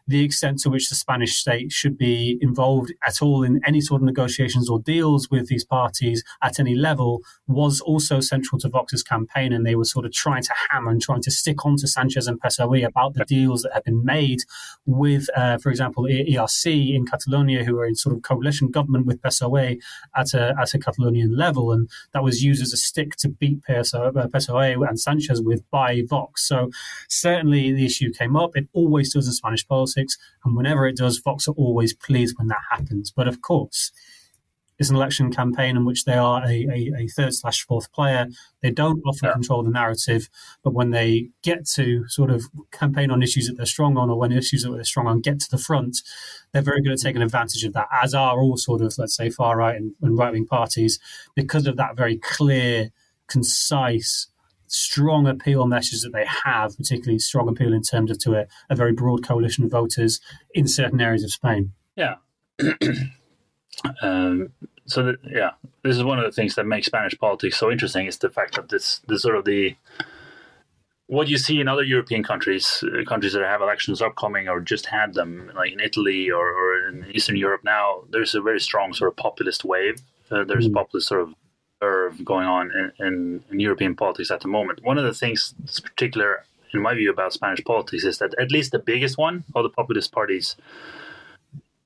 the 0.07 0.23
extent 0.23 0.59
to 0.59 0.69
which 0.69 0.89
the 0.89 0.95
Spanish 0.95 1.35
state 1.35 1.71
should 1.71 1.97
be 1.97 2.37
involved 2.41 2.93
at 3.07 3.21
all 3.21 3.43
in 3.43 3.61
any 3.65 3.79
sort 3.79 4.01
of 4.01 4.05
negotiations 4.05 4.69
or 4.69 4.79
deals 4.79 5.29
with 5.29 5.47
these 5.47 5.63
parties 5.63 6.23
at 6.43 6.59
any 6.59 6.75
level 6.75 7.21
was 7.47 7.79
also 7.79 8.19
central 8.19 8.59
to 8.59 8.69
Vox's 8.69 9.01
campaign. 9.01 9.53
And 9.53 9.65
they 9.65 9.75
were 9.75 9.85
sort 9.85 10.05
of 10.05 10.11
trying 10.11 10.43
to 10.43 10.53
hammer 10.69 10.91
and 10.91 11.01
trying 11.01 11.21
to 11.21 11.31
stick 11.31 11.65
onto 11.65 11.87
Sanchez 11.87 12.27
and 12.27 12.39
PSOE 12.41 12.85
about 12.85 13.13
the 13.13 13.25
deals 13.25 13.63
that 13.63 13.73
have 13.73 13.85
been 13.85 14.03
made 14.03 14.39
with, 14.85 15.27
uh, 15.35 15.57
for 15.57 15.69
example, 15.69 16.03
ERC 16.03 16.93
in 16.93 17.05
Catalonia, 17.05 17.63
who 17.63 17.79
are 17.79 17.85
in 17.85 17.95
sort 17.95 18.15
of 18.15 18.21
coalition 18.21 18.69
government 18.69 19.05
with 19.05 19.21
PSOE 19.21 19.79
at 20.15 20.33
a, 20.33 20.53
at 20.59 20.73
a 20.73 20.79
Catalonian 20.79 21.35
level. 21.37 21.71
And 21.71 21.89
that 22.13 22.23
was 22.23 22.43
used 22.43 22.61
as 22.61 22.73
a 22.73 22.77
stick 22.77 23.15
to 23.17 23.29
beat 23.29 23.61
PSOE, 23.61 24.17
uh, 24.17 24.27
PSOE 24.27 24.87
and 24.87 24.99
Sanchez 24.99 25.41
with 25.41 25.60
by 25.69 26.01
Vox. 26.09 26.47
So 26.47 26.71
certainly 27.09 27.71
the 27.71 27.85
issue 27.85 28.11
came 28.11 28.35
up. 28.35 28.55
It 28.55 28.67
always 28.73 29.13
does 29.13 29.27
in 29.27 29.33
Spanish 29.33 29.67
politics. 29.67 30.17
And 30.43 30.55
whenever 30.55 30.87
it 30.87 30.97
does, 30.97 31.19
Vox 31.19 31.47
are 31.47 31.55
always 31.55 31.93
pleased 31.93 32.37
when 32.37 32.47
that 32.47 32.61
happens. 32.71 33.11
But 33.11 33.27
of 33.27 33.41
course, 33.41 33.91
it's 34.79 34.89
an 34.89 34.95
election 34.95 35.31
campaign 35.31 35.77
in 35.77 35.85
which 35.85 36.05
they 36.05 36.15
are 36.15 36.43
a, 36.43 36.47
a, 36.47 37.03
a 37.03 37.07
third 37.09 37.35
slash 37.35 37.63
fourth 37.67 37.91
player. 37.91 38.25
They 38.63 38.71
don't 38.71 38.99
often 39.05 39.27
yeah. 39.27 39.33
control 39.33 39.61
the 39.61 39.69
narrative, 39.69 40.27
but 40.63 40.73
when 40.73 40.89
they 40.89 41.29
get 41.43 41.67
to 41.75 42.07
sort 42.07 42.31
of 42.31 42.45
campaign 42.71 43.11
on 43.11 43.21
issues 43.21 43.45
that 43.45 43.57
they're 43.57 43.67
strong 43.67 43.95
on, 43.95 44.09
or 44.09 44.17
when 44.17 44.31
issues 44.31 44.63
that 44.63 44.71
they're 44.71 44.83
strong 44.83 45.05
on 45.05 45.21
get 45.21 45.39
to 45.41 45.51
the 45.51 45.59
front, 45.59 45.99
they're 46.51 46.63
very 46.63 46.81
good 46.81 46.93
at 46.93 46.97
taking 46.97 47.21
advantage 47.21 47.63
of 47.63 47.73
that, 47.73 47.89
as 48.01 48.15
are 48.15 48.41
all 48.41 48.57
sort 48.57 48.81
of, 48.81 48.91
let's 48.97 49.15
say, 49.15 49.29
far 49.29 49.55
right 49.55 49.75
and, 49.75 49.93
and 50.01 50.17
right 50.17 50.33
wing 50.33 50.47
parties, 50.47 50.97
because 51.35 51.67
of 51.67 51.77
that 51.77 51.95
very 51.95 52.17
clear, 52.17 52.89
concise, 53.27 54.30
strong 54.71 55.27
appeal 55.27 55.67
message 55.67 56.01
that 56.01 56.13
they 56.13 56.25
have, 56.45 56.75
particularly 56.77 57.19
strong 57.19 57.49
appeal 57.49 57.73
in 57.73 57.81
terms 57.81 58.09
of 58.09 58.17
to 58.19 58.35
a, 58.35 58.45
a 58.69 58.75
very 58.75 58.93
broad 58.93 59.25
coalition 59.25 59.63
of 59.65 59.71
voters 59.71 60.19
in 60.53 60.67
certain 60.67 61.01
areas 61.01 61.23
of 61.23 61.31
Spain. 61.31 61.73
Yeah. 61.95 62.15
um, 64.01 64.53
so 64.85 65.03
that, 65.03 65.15
yeah, 65.29 65.51
this 65.83 65.97
is 65.97 66.03
one 66.03 66.19
of 66.19 66.25
the 66.25 66.31
things 66.31 66.55
that 66.55 66.65
makes 66.65 66.87
Spanish 66.87 67.17
politics 67.17 67.57
so 67.57 67.69
interesting 67.69 68.07
is 68.07 68.17
the 68.17 68.29
fact 68.29 68.55
that 68.55 68.69
this, 68.69 69.01
this 69.07 69.21
sort 69.21 69.35
of 69.35 69.45
the 69.45 69.75
what 71.07 71.27
you 71.27 71.37
see 71.37 71.59
in 71.59 71.67
other 71.67 71.83
European 71.83 72.23
countries, 72.23 72.85
uh, 72.85 73.03
countries 73.03 73.33
that 73.33 73.43
have 73.43 73.61
elections 73.61 74.01
upcoming 74.01 74.47
or 74.47 74.61
just 74.61 74.85
had 74.85 75.13
them, 75.13 75.51
like 75.53 75.73
in 75.73 75.81
Italy 75.81 76.31
or, 76.31 76.47
or 76.47 76.87
in 76.87 77.05
Eastern 77.11 77.35
Europe 77.35 77.65
now, 77.65 78.03
there's 78.11 78.33
a 78.33 78.41
very 78.41 78.61
strong 78.61 78.93
sort 78.93 79.11
of 79.11 79.17
populist 79.17 79.65
wave. 79.65 79.97
Uh, 80.31 80.45
there's 80.45 80.69
mm. 80.69 80.73
populist 80.73 81.09
sort 81.09 81.19
of 81.19 81.35
going 82.23 82.45
on 82.45 82.71
in, 82.71 83.05
in, 83.05 83.43
in, 83.51 83.59
European 83.59 83.95
politics 83.95 84.29
at 84.29 84.41
the 84.41 84.47
moment. 84.47 84.83
One 84.83 84.97
of 84.97 85.03
the 85.03 85.13
things 85.13 85.55
that's 85.59 85.79
particular, 85.79 86.45
in 86.73 86.81
my 86.81 86.93
view, 86.93 87.09
about 87.09 87.33
Spanish 87.33 87.63
politics 87.63 88.03
is 88.03 88.19
that 88.19 88.35
at 88.39 88.51
least 88.51 88.71
the 88.71 88.79
biggest 88.79 89.17
one 89.17 89.43
all 89.55 89.63
the 89.63 89.69
populist 89.69 90.11
parties 90.11 90.55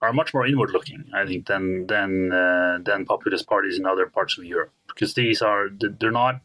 are 0.02 0.14
much 0.14 0.34
more 0.34 0.46
inward 0.46 0.72
looking, 0.72 1.06
I 1.14 1.26
think, 1.26 1.48
than 1.48 1.88
than 1.88 2.32
uh, 2.32 2.80
than 2.84 3.06
populist 3.06 3.48
parties 3.48 3.80
in 3.80 3.86
other 3.86 4.06
parts 4.08 4.38
of 4.38 4.44
Europe 4.44 4.72
because 4.88 5.14
these 5.14 5.42
are 5.42 5.70
they're 5.70 6.12
not. 6.12 6.42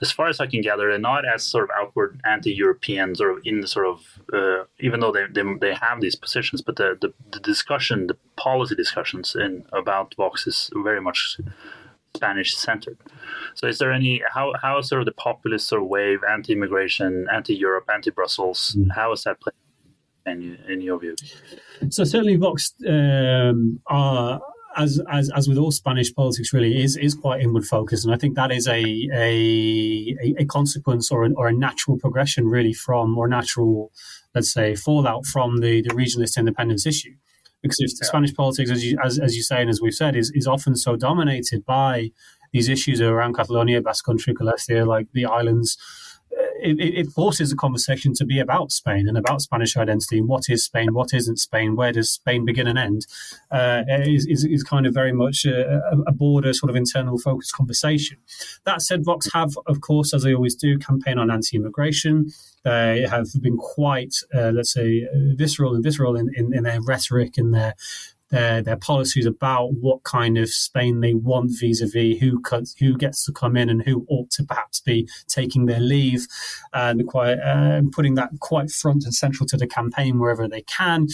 As 0.00 0.10
far 0.10 0.28
as 0.28 0.40
I 0.40 0.46
can 0.46 0.62
gather, 0.62 0.88
they're 0.88 0.98
not 0.98 1.24
as 1.26 1.44
sort 1.44 1.64
of 1.64 1.70
outward 1.78 2.20
anti-European, 2.24 3.14
sort 3.14 3.32
of 3.36 3.42
in 3.44 3.60
the 3.60 3.66
sort 3.66 3.86
of, 3.86 4.18
uh, 4.32 4.64
even 4.80 5.00
though 5.00 5.12
they, 5.12 5.26
they, 5.30 5.42
they 5.60 5.74
have 5.74 6.00
these 6.00 6.16
positions, 6.16 6.62
but 6.62 6.76
the, 6.76 6.96
the, 6.98 7.12
the 7.32 7.38
discussion, 7.38 8.06
the 8.06 8.16
policy 8.36 8.74
discussions 8.74 9.36
in 9.36 9.66
about 9.72 10.14
Vox 10.16 10.46
is 10.46 10.70
very 10.74 11.02
much 11.02 11.38
Spanish 12.18 12.56
centered. 12.56 12.98
So, 13.54 13.66
is 13.72 13.78
there 13.78 13.92
any 13.92 14.22
how 14.34 14.46
how 14.62 14.80
sort 14.80 15.00
of 15.02 15.06
the 15.06 15.16
populist 15.26 15.64
sort 15.68 15.82
of 15.82 15.88
wave, 15.88 16.20
anti-immigration, 16.34 17.26
anti-Europe, 17.38 17.86
anti-Brussels, 17.96 18.76
mm. 18.78 18.88
how 18.98 19.12
is 19.12 19.22
that 19.24 19.36
playing 19.40 19.58
in, 20.26 20.72
in 20.72 20.80
your 20.80 20.98
view? 20.98 21.14
So 21.90 22.04
certainly, 22.04 22.36
Vox 22.36 22.74
um, 22.86 23.80
are 23.86 24.40
as, 24.76 25.00
as 25.10 25.30
as 25.38 25.48
with 25.48 25.58
all 25.58 25.72
Spanish 25.72 26.14
politics, 26.14 26.52
really 26.52 26.82
is 26.84 26.96
is 26.96 27.14
quite 27.14 27.40
inward 27.40 27.66
focused, 27.66 28.04
and 28.04 28.14
I 28.14 28.18
think 28.18 28.34
that 28.36 28.50
is 28.58 28.66
a 28.66 28.82
a, 29.30 30.34
a 30.42 30.44
consequence 30.46 31.10
or 31.10 31.24
an, 31.24 31.34
or 31.36 31.46
a 31.48 31.52
natural 31.52 31.98
progression, 31.98 32.48
really, 32.48 32.72
from 32.72 33.16
or 33.18 33.28
natural, 33.28 33.92
let's 34.34 34.52
say, 34.52 34.74
fallout 34.74 35.24
from 35.26 35.58
the 35.58 35.82
the 35.82 35.94
regionalist 36.00 36.36
independence 36.36 36.86
issue 36.86 37.14
because 37.62 37.78
if 37.80 37.90
yeah. 38.00 38.06
Spanish 38.06 38.34
politics, 38.34 38.70
as 38.70 38.84
you 38.84 38.98
as, 39.04 39.18
as 39.18 39.36
you 39.36 39.42
say 39.42 39.60
and 39.60 39.70
as 39.70 39.80
we've 39.80 39.94
said, 39.94 40.16
is 40.16 40.30
is 40.34 40.46
often 40.46 40.76
so 40.76 40.96
dominated 40.96 41.64
by 41.64 42.10
these 42.52 42.68
issues 42.68 43.00
around 43.00 43.34
Catalonia, 43.34 43.80
Basque 43.80 44.04
Country, 44.04 44.32
Galicia, 44.32 44.84
like 44.84 45.06
the 45.12 45.26
islands 45.26 45.76
it, 46.60 46.80
it, 46.80 47.06
forces 47.10 47.50
the 47.50 47.56
conversation 47.56 48.12
to 48.14 48.24
be 48.24 48.38
about 48.38 48.72
Spain 48.72 49.08
and 49.08 49.16
about 49.16 49.40
Spanish 49.40 49.76
identity 49.76 50.18
and 50.18 50.28
what 50.28 50.44
is 50.48 50.64
Spain, 50.64 50.92
what 50.92 51.14
isn't 51.14 51.38
Spain, 51.38 51.76
where 51.76 51.92
does 51.92 52.12
Spain 52.12 52.44
begin 52.44 52.66
and 52.66 52.78
end, 52.78 53.06
uh, 53.50 53.82
is, 53.88 54.26
is, 54.26 54.44
is, 54.44 54.62
kind 54.62 54.86
of 54.86 54.94
very 54.94 55.12
much 55.12 55.44
a, 55.44 55.80
a 56.06 56.12
border 56.12 56.52
sort 56.52 56.70
of 56.70 56.76
internal 56.76 57.18
focused 57.18 57.54
conversation. 57.54 58.18
That 58.64 58.82
said, 58.82 59.04
Vox 59.04 59.28
have, 59.32 59.56
of 59.66 59.80
course, 59.80 60.12
as 60.12 60.22
they 60.22 60.34
always 60.34 60.54
do, 60.54 60.78
campaign 60.78 61.18
on 61.18 61.30
anti-immigration. 61.30 62.30
They 62.64 63.06
have 63.08 63.28
been 63.40 63.56
quite, 63.56 64.14
uh, 64.34 64.50
let's 64.50 64.72
say, 64.72 65.06
visceral 65.14 65.74
and 65.74 65.82
visceral 65.82 66.16
in, 66.16 66.30
in, 66.34 66.54
in 66.54 66.64
their 66.64 66.80
rhetoric 66.82 67.38
and 67.38 67.54
their 67.54 67.74
their 68.30 68.62
their 68.62 68.76
policies 68.76 69.26
about 69.26 69.74
what 69.80 70.02
kind 70.04 70.38
of 70.38 70.48
Spain 70.48 71.00
they 71.00 71.14
want 71.14 71.52
vis-a-vis 71.58 72.18
who 72.18 72.40
cuts, 72.40 72.74
who 72.78 72.96
gets 72.96 73.24
to 73.24 73.32
come 73.32 73.56
in 73.56 73.68
and 73.68 73.82
who 73.82 74.06
ought 74.08 74.30
to 74.30 74.44
perhaps 74.44 74.80
be 74.80 75.08
taking 75.28 75.66
their 75.66 75.80
leave, 75.80 76.26
and 76.72 77.06
quite 77.06 77.38
uh, 77.38 77.80
putting 77.92 78.14
that 78.14 78.30
quite 78.40 78.70
front 78.70 79.04
and 79.04 79.14
central 79.14 79.46
to 79.46 79.56
the 79.56 79.66
campaign 79.66 80.18
wherever 80.18 80.48
they 80.48 80.62
can. 80.62 81.06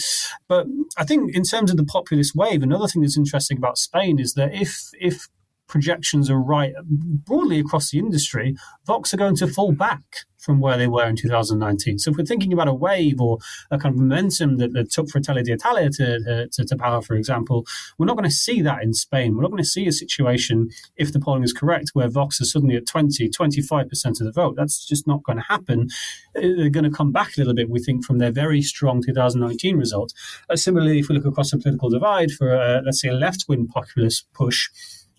But 0.47 0.67
I 0.97 1.03
think 1.03 1.35
in 1.35 1.43
terms 1.43 1.71
of 1.71 1.77
the 1.77 1.85
populist 1.85 2.35
wave, 2.35 2.63
another 2.63 2.87
thing 2.87 3.01
that's 3.01 3.17
interesting 3.17 3.57
about 3.57 3.77
Spain 3.77 4.19
is 4.19 4.33
that 4.33 4.53
if 4.53 4.89
if 4.99 5.27
projections 5.67 6.29
are 6.29 6.39
right 6.39 6.73
broadly 6.85 7.59
across 7.59 7.91
the 7.91 7.99
industry, 7.99 8.55
Vox 8.85 9.13
are 9.13 9.17
going 9.17 9.35
to 9.37 9.47
fall 9.47 9.71
back 9.71 10.01
from 10.45 10.59
where 10.59 10.77
they 10.77 10.87
were 10.87 11.07
in 11.07 11.15
2019. 11.15 11.97
So 11.97 12.11
if 12.11 12.17
we're 12.17 12.23
thinking 12.23 12.53
about 12.53 12.67
a 12.67 12.73
wave 12.73 13.19
or 13.19 13.39
a 13.71 13.79
kind 13.79 13.95
of 13.95 13.99
momentum 13.99 14.57
that, 14.57 14.73
that 14.73 14.91
took 14.91 15.09
Fratelli 15.09 15.41
d'Italia 15.41 15.89
to, 15.89 16.47
to, 16.51 16.65
to, 16.65 16.75
power, 16.77 17.01
for 17.01 17.15
example, 17.15 17.65
we're 17.97 18.05
not 18.05 18.15
going 18.15 18.29
to 18.29 18.35
see 18.35 18.61
that 18.61 18.83
in 18.83 18.93
Spain. 18.93 19.35
We're 19.35 19.41
not 19.41 19.51
going 19.51 19.63
to 19.63 19.69
see 19.69 19.87
a 19.87 19.91
situation, 19.91 20.69
if 20.97 21.11
the 21.11 21.19
polling 21.19 21.43
is 21.43 21.51
correct, 21.51 21.91
where 21.93 22.07
Vox 22.07 22.39
is 22.39 22.51
suddenly 22.51 22.75
at 22.75 22.85
20, 22.85 23.27
25% 23.29 24.05
of 24.05 24.17
the 24.19 24.31
vote. 24.31 24.55
That's 24.55 24.85
just 24.85 25.07
not 25.07 25.23
going 25.23 25.37
to 25.37 25.45
happen. 25.45 25.87
They're 26.35 26.69
going 26.69 26.83
to 26.83 26.91
come 26.91 27.11
back 27.11 27.35
a 27.35 27.39
little 27.39 27.55
bit, 27.55 27.69
we 27.69 27.79
think, 27.79 28.05
from 28.05 28.19
their 28.19 28.31
very 28.31 28.61
strong 28.61 29.01
2019 29.01 29.77
result. 29.77 30.13
Uh, 30.49 30.55
similarly, 30.55 30.99
if 30.99 31.09
we 31.09 31.15
look 31.15 31.25
across 31.25 31.51
the 31.51 31.57
political 31.57 31.89
divide 31.89 32.31
for, 32.31 32.55
uh, 32.55 32.81
let's 32.85 33.01
say, 33.01 33.09
a 33.09 33.13
left 33.13 33.45
wing 33.47 33.67
populist 33.67 34.27
push, 34.33 34.69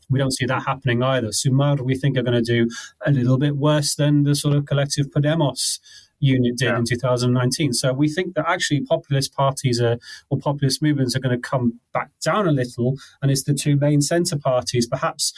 we 0.09 0.19
don't 0.19 0.35
see 0.35 0.47
that 0.47 0.65
happening 0.65 1.03
either. 1.03 1.29
Sumar, 1.29 1.81
we 1.81 1.97
think, 1.97 2.17
are 2.17 2.23
going 2.23 2.43
to 2.45 2.53
do 2.53 2.69
a 3.05 3.11
little 3.11 3.39
bit 3.39 3.57
worse 3.57 3.95
than 3.95 4.23
the 4.23 4.35
sort 4.35 4.55
of 4.55 4.67
collective 4.67 5.11
Podemos 5.11 5.79
unit 6.19 6.57
did 6.57 6.67
yeah. 6.67 6.79
in 6.79 6.85
2019. 6.85 7.73
So 7.73 7.93
we 7.93 8.09
think 8.09 8.35
that 8.35 8.49
actually 8.49 8.81
populist 8.83 9.35
parties 9.35 9.81
are, 9.81 9.99
or 10.31 10.39
populist 10.39 10.83
movements 10.83 11.15
are 11.17 11.21
going 11.21 11.37
to 11.37 11.49
come 11.49 11.81
back 11.93 12.11
down 12.25 12.49
a 12.49 12.53
little, 12.53 12.97
and 13.21 13.31
it's 13.31 13.43
the 13.43 13.55
two 13.55 13.77
main 13.77 14.01
centre 14.01 14.39
parties, 14.39 14.87
perhaps. 14.87 15.33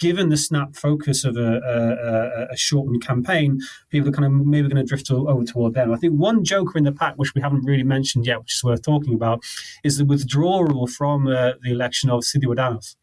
Given 0.00 0.28
the 0.28 0.36
snap 0.36 0.76
focus 0.76 1.24
of 1.24 1.36
a, 1.36 1.58
a, 1.58 2.52
a 2.52 2.56
shortened 2.56 3.04
campaign, 3.04 3.58
people 3.90 4.08
are 4.08 4.12
kind 4.12 4.26
of 4.26 4.46
maybe 4.46 4.68
going 4.68 4.80
to 4.80 4.88
drift 4.88 5.10
over 5.10 5.44
toward 5.44 5.74
them. 5.74 5.92
I 5.92 5.96
think 5.96 6.14
one 6.14 6.44
joker 6.44 6.78
in 6.78 6.84
the 6.84 6.92
pack, 6.92 7.14
which 7.16 7.34
we 7.34 7.40
haven't 7.40 7.64
really 7.64 7.82
mentioned 7.82 8.24
yet, 8.24 8.38
which 8.38 8.54
is 8.54 8.62
worth 8.62 8.82
talking 8.82 9.12
about, 9.12 9.42
is 9.82 9.98
the 9.98 10.04
withdrawal 10.04 10.86
from 10.86 11.26
uh, 11.26 11.54
the 11.64 11.72
election 11.72 12.10
of 12.10 12.22
Ciudadanos. 12.22 12.94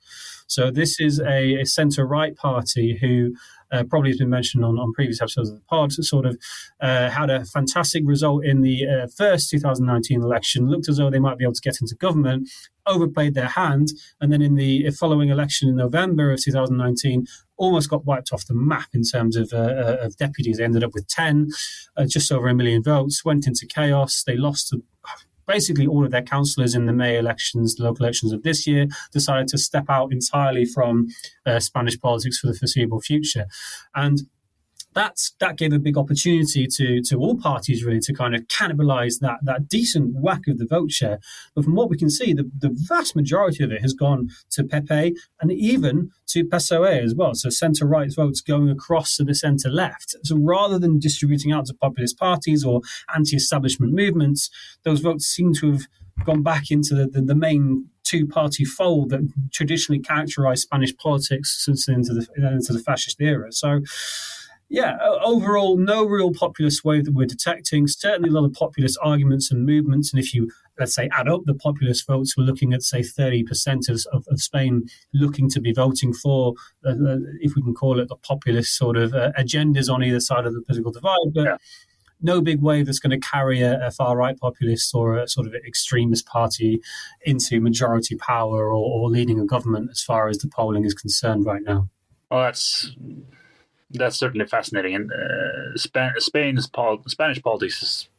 So 0.47 0.71
this 0.71 0.99
is 0.99 1.19
a, 1.19 1.61
a 1.61 1.65
centre 1.65 2.05
right 2.05 2.35
party 2.35 2.97
who 2.99 3.33
uh, 3.71 3.83
probably 3.83 4.09
has 4.11 4.19
been 4.19 4.29
mentioned 4.29 4.63
on, 4.63 4.77
on 4.77 4.93
previous 4.93 5.21
episodes 5.21 5.49
of 5.49 5.55
the 5.55 5.61
pod, 5.61 5.91
sort 5.91 6.25
of 6.25 6.37
uh, 6.81 7.09
had 7.09 7.29
a 7.29 7.45
fantastic 7.45 8.03
result 8.05 8.45
in 8.45 8.61
the 8.61 8.87
uh, 8.87 9.07
first 9.17 9.49
2019 9.49 10.21
election, 10.21 10.69
looked 10.69 10.87
as 10.87 10.97
though 10.97 11.09
they 11.09 11.19
might 11.19 11.37
be 11.37 11.43
able 11.43 11.53
to 11.53 11.61
get 11.61 11.81
into 11.81 11.95
government, 11.95 12.49
overplayed 12.85 13.33
their 13.33 13.47
hand, 13.47 13.89
and 14.21 14.31
then 14.31 14.41
in 14.41 14.55
the 14.55 14.89
following 14.91 15.29
election 15.29 15.67
in 15.67 15.75
November 15.75 16.31
of 16.31 16.41
2019, 16.43 17.25
almost 17.57 17.89
got 17.89 18.05
wiped 18.05 18.31
off 18.31 18.45
the 18.47 18.53
map 18.53 18.89
in 18.93 19.03
terms 19.03 19.35
of, 19.35 19.51
uh, 19.53 19.57
uh, 19.57 19.97
of 20.01 20.17
deputies. 20.17 20.57
They 20.57 20.63
ended 20.63 20.83
up 20.83 20.93
with 20.93 21.07
10, 21.07 21.49
uh, 21.97 22.05
just 22.05 22.31
over 22.31 22.47
a 22.47 22.53
million 22.53 22.83
votes, 22.83 23.25
went 23.25 23.47
into 23.47 23.65
chaos. 23.65 24.23
They 24.25 24.35
lost 24.35 24.73
basically 25.47 25.87
all 25.87 26.05
of 26.05 26.11
their 26.11 26.21
councillors 26.21 26.75
in 26.75 26.85
the 26.85 26.93
May 26.93 27.17
elections, 27.17 27.75
the 27.75 27.83
local 27.83 28.05
elections 28.05 28.31
of 28.31 28.43
this 28.43 28.65
year, 28.65 28.87
decided 29.11 29.47
to 29.49 29.57
step 29.57 29.85
out 29.89 30.11
entirely 30.11 30.65
from 30.65 31.07
uh, 31.45 31.59
Spanish 31.59 31.99
politics 31.99 32.39
for 32.39 32.47
the 32.47 32.53
foreseeable 32.53 33.01
future. 33.01 33.45
And 33.93 34.21
that's 34.95 35.33
that 35.39 35.57
gave 35.57 35.73
a 35.73 35.79
big 35.79 35.97
opportunity 35.97 36.65
to 36.67 37.01
to 37.03 37.19
all 37.19 37.37
parties 37.37 37.83
really 37.83 37.99
to 37.99 38.13
kind 38.13 38.33
of 38.33 38.41
cannibalize 38.47 39.19
that 39.19 39.39
that 39.43 39.67
decent 39.67 40.15
whack 40.15 40.47
of 40.47 40.57
the 40.57 40.65
vote 40.65 40.91
share. 40.91 41.19
But 41.53 41.65
from 41.65 41.75
what 41.75 41.89
we 41.89 41.97
can 41.97 42.09
see, 42.09 42.33
the, 42.33 42.49
the 42.57 42.71
vast 42.73 43.15
majority 43.15 43.63
of 43.63 43.71
it 43.71 43.81
has 43.81 43.93
gone 43.93 44.29
to 44.51 44.63
PP 44.63 45.13
and 45.41 45.51
even 45.51 46.11
to 46.27 46.45
PSOE 46.45 47.03
as 47.03 47.13
well. 47.13 47.35
So 47.35 47.49
centre 47.49 47.85
right 47.85 48.13
votes 48.13 48.41
going 48.41 48.69
across 48.69 49.17
to 49.17 49.23
the 49.23 49.35
centre 49.35 49.69
left. 49.69 50.15
So 50.23 50.37
rather 50.37 50.79
than 50.79 50.99
distributing 50.99 51.51
out 51.51 51.65
to 51.67 51.73
populist 51.73 52.17
parties 52.17 52.63
or 52.65 52.81
anti-establishment 53.13 53.93
movements, 53.93 54.49
those 54.83 55.01
votes 55.01 55.25
seem 55.25 55.53
to 55.55 55.73
have 55.73 55.81
gone 56.23 56.41
back 56.41 56.71
into 56.71 56.95
the, 56.95 57.07
the, 57.07 57.21
the 57.21 57.35
main 57.35 57.89
two 58.03 58.25
party 58.25 58.63
fold 58.63 59.09
that 59.09 59.27
traditionally 59.51 59.99
characterized 59.99 60.61
Spanish 60.61 60.95
politics 60.95 61.63
since 61.65 61.87
into 61.87 62.13
the 62.13 62.27
into 62.37 62.71
the 62.71 62.79
fascist 62.79 63.19
era. 63.19 63.51
So 63.51 63.81
yeah, 64.67 64.97
overall, 65.23 65.77
no 65.77 66.05
real 66.05 66.33
populist 66.33 66.83
wave 66.83 67.05
that 67.05 67.13
we're 67.13 67.27
detecting. 67.27 67.87
Certainly, 67.87 68.29
a 68.29 68.33
lot 68.33 68.45
of 68.45 68.53
populist 68.53 68.97
arguments 69.01 69.51
and 69.51 69.63
movements. 69.63 70.11
And 70.11 70.21
if 70.21 70.33
you, 70.33 70.49
let's 70.79 70.95
say, 70.95 71.07
add 71.13 71.29
up 71.29 71.41
the 71.45 71.53
populist 71.53 72.07
votes, 72.07 72.35
we're 72.35 72.45
looking 72.45 72.73
at, 72.73 72.81
say, 72.81 73.01
30% 73.01 73.89
of, 73.89 74.01
of, 74.11 74.25
of 74.27 74.41
Spain 74.41 74.85
looking 75.13 75.49
to 75.51 75.61
be 75.61 75.71
voting 75.71 76.13
for, 76.13 76.55
uh, 76.83 76.89
uh, 76.89 77.17
if 77.41 77.55
we 77.55 77.61
can 77.61 77.75
call 77.75 77.99
it, 77.99 78.09
the 78.09 78.15
populist 78.15 78.75
sort 78.75 78.97
of 78.97 79.13
uh, 79.13 79.31
agendas 79.37 79.91
on 79.91 80.03
either 80.03 80.19
side 80.19 80.47
of 80.47 80.53
the 80.53 80.63
political 80.63 80.91
divide. 80.91 81.31
But 81.31 81.43
yeah. 81.43 81.57
no 82.21 82.41
big 82.41 82.59
wave 82.59 82.87
that's 82.87 82.99
going 82.99 83.19
to 83.19 83.27
carry 83.27 83.61
a, 83.61 83.85
a 83.85 83.91
far 83.91 84.17
right 84.17 84.37
populist 84.37 84.95
or 84.95 85.17
a 85.17 85.27
sort 85.27 85.45
of 85.45 85.53
extremist 85.53 86.25
party 86.25 86.81
into 87.23 87.61
majority 87.61 88.15
power 88.15 88.69
or, 88.69 88.73
or 88.73 89.09
leading 89.11 89.39
a 89.39 89.45
government 89.45 89.91
as 89.91 90.01
far 90.01 90.27
as 90.27 90.39
the 90.39 90.47
polling 90.47 90.85
is 90.85 90.95
concerned 90.95 91.45
right 91.45 91.61
now. 91.61 91.87
Well, 92.31 92.45
that's 92.45 92.95
that's 93.91 94.17
certainly 94.17 94.45
fascinating. 94.45 94.95
And 94.95 95.11
uh, 95.11 96.19
Spain's 96.19 96.67
pol- 96.67 97.03
Spanish 97.07 97.41
politics 97.41 97.81
is 97.81 98.09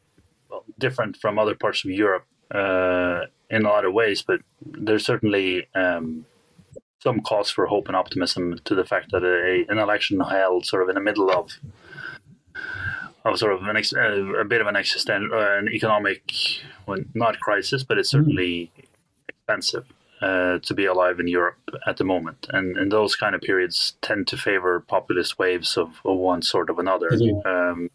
well, 0.50 0.64
different 0.79 1.16
from 1.16 1.38
other 1.38 1.55
parts 1.55 1.85
of 1.85 1.90
Europe 1.90 2.26
uh, 2.50 3.22
in 3.50 3.64
a 3.64 3.68
lot 3.68 3.85
of 3.85 3.92
ways, 3.92 4.22
but 4.22 4.40
there's 4.64 5.05
certainly 5.05 5.66
um, 5.74 6.26
some 7.00 7.20
cause 7.20 7.50
for 7.50 7.66
hope 7.66 7.88
and 7.88 7.96
optimism 7.96 8.59
to 8.64 8.74
the 8.74 8.85
fact 8.85 9.11
that 9.12 9.24
a, 9.24 9.64
an 9.70 9.79
election 9.79 10.20
held 10.20 10.66
sort 10.66 10.83
of 10.83 10.88
in 10.88 10.94
the 10.94 11.00
middle 11.00 11.31
of 11.31 11.52
of 13.24 13.38
sort 13.38 13.52
of 13.52 13.62
an 13.64 13.76
ex- 13.76 13.92
a 13.92 14.44
bit 14.46 14.61
of 14.61 14.68
an 14.68 14.76
existential, 14.76 15.37
uh, 15.37 15.59
an 15.59 15.68
economic, 15.68 16.33
well, 16.87 16.98
not 17.14 17.40
crisis, 17.40 17.83
but 17.83 17.98
it's 17.98 18.11
certainly 18.11 18.70
mm. 18.79 18.85
expensive 19.29 19.85
uh, 20.20 20.59
to 20.61 20.74
be 20.74 20.87
alive 20.87 21.20
in 21.20 21.29
Europe 21.29 21.59
at 21.87 21.96
the 21.98 22.05
moment, 22.05 22.46
and 22.50 22.76
and 22.76 22.90
those 22.90 23.16
kind 23.16 23.35
of 23.35 23.40
periods 23.40 23.94
tend 24.00 24.26
to 24.29 24.37
favor 24.37 24.81
populist 24.81 25.38
waves 25.38 25.76
of, 25.76 26.00
of 26.05 26.16
one 26.16 26.42
sort 26.42 26.70
of 26.70 26.79
another. 26.79 27.11
Um, 27.44 27.90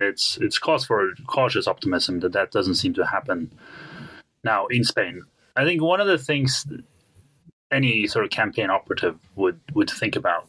it's 0.00 0.38
it's 0.40 0.58
cause 0.58 0.86
for 0.86 1.10
cautious 1.26 1.66
optimism 1.66 2.20
that 2.20 2.32
that 2.32 2.50
doesn't 2.50 2.76
seem 2.76 2.94
to 2.94 3.06
happen 3.06 3.52
now 4.42 4.66
in 4.66 4.84
Spain. 4.84 5.22
I 5.56 5.64
think 5.64 5.82
one 5.82 6.00
of 6.00 6.06
the 6.06 6.18
things 6.18 6.66
any 7.70 8.06
sort 8.06 8.24
of 8.24 8.30
campaign 8.30 8.70
operative 8.70 9.18
would 9.36 9.60
would 9.74 9.90
think 9.90 10.16
about 10.16 10.48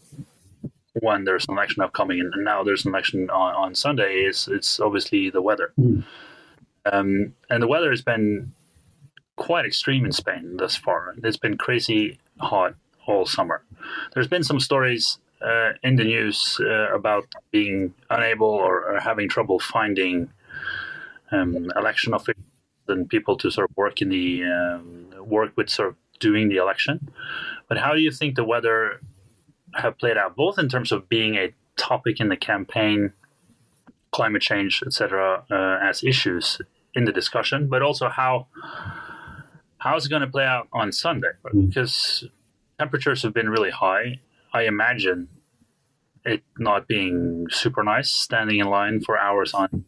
when 0.94 1.24
there's 1.24 1.46
an 1.48 1.54
election 1.54 1.84
upcoming, 1.84 2.20
and 2.20 2.46
now 2.46 2.64
there's 2.64 2.86
an 2.86 2.92
election 2.92 3.30
on, 3.30 3.54
on 3.56 3.76
Sunday, 3.76 4.22
is 4.22 4.48
it's 4.50 4.80
obviously 4.80 5.30
the 5.30 5.42
weather. 5.42 5.74
Mm. 5.80 6.04
Um, 6.86 7.34
and 7.50 7.62
the 7.62 7.68
weather 7.68 7.92
has 7.92 8.02
been 8.02 8.54
quite 9.42 9.66
extreme 9.66 10.06
in 10.06 10.12
Spain 10.12 10.58
thus 10.58 10.76
far. 10.76 11.16
It's 11.24 11.36
been 11.36 11.58
crazy 11.58 12.20
hot 12.40 12.76
all 13.08 13.26
summer. 13.26 13.64
There's 14.14 14.28
been 14.28 14.44
some 14.44 14.60
stories 14.60 15.18
uh, 15.42 15.72
in 15.82 15.96
the 15.96 16.04
news 16.04 16.62
uh, 16.62 16.94
about 16.94 17.26
being 17.50 17.96
unable 18.12 18.46
or, 18.48 18.86
or 18.86 19.00
having 19.00 19.28
trouble 19.28 19.58
finding 19.60 20.30
um, 21.32 21.72
election 21.76 22.14
officials 22.14 22.46
and 22.88 23.10
people 23.10 23.36
to 23.38 23.50
sort 23.50 23.68
of 23.68 23.76
work 23.76 24.00
in 24.04 24.10
the 24.10 24.44
um, 24.44 25.08
work 25.26 25.52
with 25.56 25.70
sort 25.72 25.90
of 25.90 25.96
doing 26.20 26.50
the 26.50 26.58
election. 26.58 27.12
But 27.68 27.80
how 27.80 27.96
do 27.96 28.00
you 28.00 28.12
think 28.12 28.36
the 28.36 28.44
weather 28.44 29.02
have 29.74 29.98
played 29.98 30.18
out, 30.18 30.36
both 30.36 30.60
in 30.60 30.70
terms 30.70 30.92
of 30.92 31.10
being 31.10 31.34
a 31.34 31.52
topic 31.78 32.20
in 32.20 32.30
the 32.30 32.38
campaign, 32.38 33.14
climate 34.12 34.44
change, 34.44 34.84
etc., 34.86 35.46
uh, 35.50 35.80
as 35.82 36.04
issues 36.04 36.62
in 36.94 37.06
the 37.06 37.12
discussion, 37.12 37.70
but 37.70 37.82
also 37.82 38.08
how 38.08 38.46
How's 39.82 40.06
it 40.06 40.10
going 40.10 40.22
to 40.22 40.28
play 40.28 40.46
out 40.46 40.68
on 40.72 40.92
Sunday? 40.92 41.32
Hmm. 41.50 41.66
Because 41.66 42.24
temperatures 42.80 43.24
have 43.24 43.34
been 43.34 43.50
really 43.50 43.72
high. 43.72 44.20
I 44.54 44.64
imagine 44.64 45.28
it 46.24 46.44
not 46.58 46.88
being 46.88 47.48
super 47.50 47.84
nice 47.84 48.12
standing 48.12 48.60
in 48.60 48.68
line 48.68 49.02
for 49.02 49.18
hours 49.18 49.54
on 49.56 49.86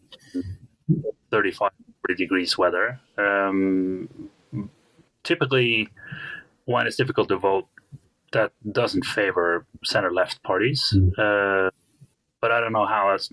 35 1.31 1.71
40 2.07 2.15
degrees 2.15 2.57
weather. 2.57 2.99
Um, 3.17 4.29
typically, 5.23 5.89
when 6.65 6.87
it's 6.87 6.97
difficult 6.97 7.29
to 7.29 7.37
vote, 7.37 7.67
that 8.31 8.51
doesn't 8.71 9.05
favor 9.05 9.65
center 9.83 10.11
left 10.11 10.41
parties. 10.43 10.93
Mm. 10.95 11.11
Uh, 11.17 11.69
but 12.41 12.51
I 12.51 12.59
don't 12.59 12.73
know 12.73 12.85
how 12.85 13.11
that's 13.11 13.29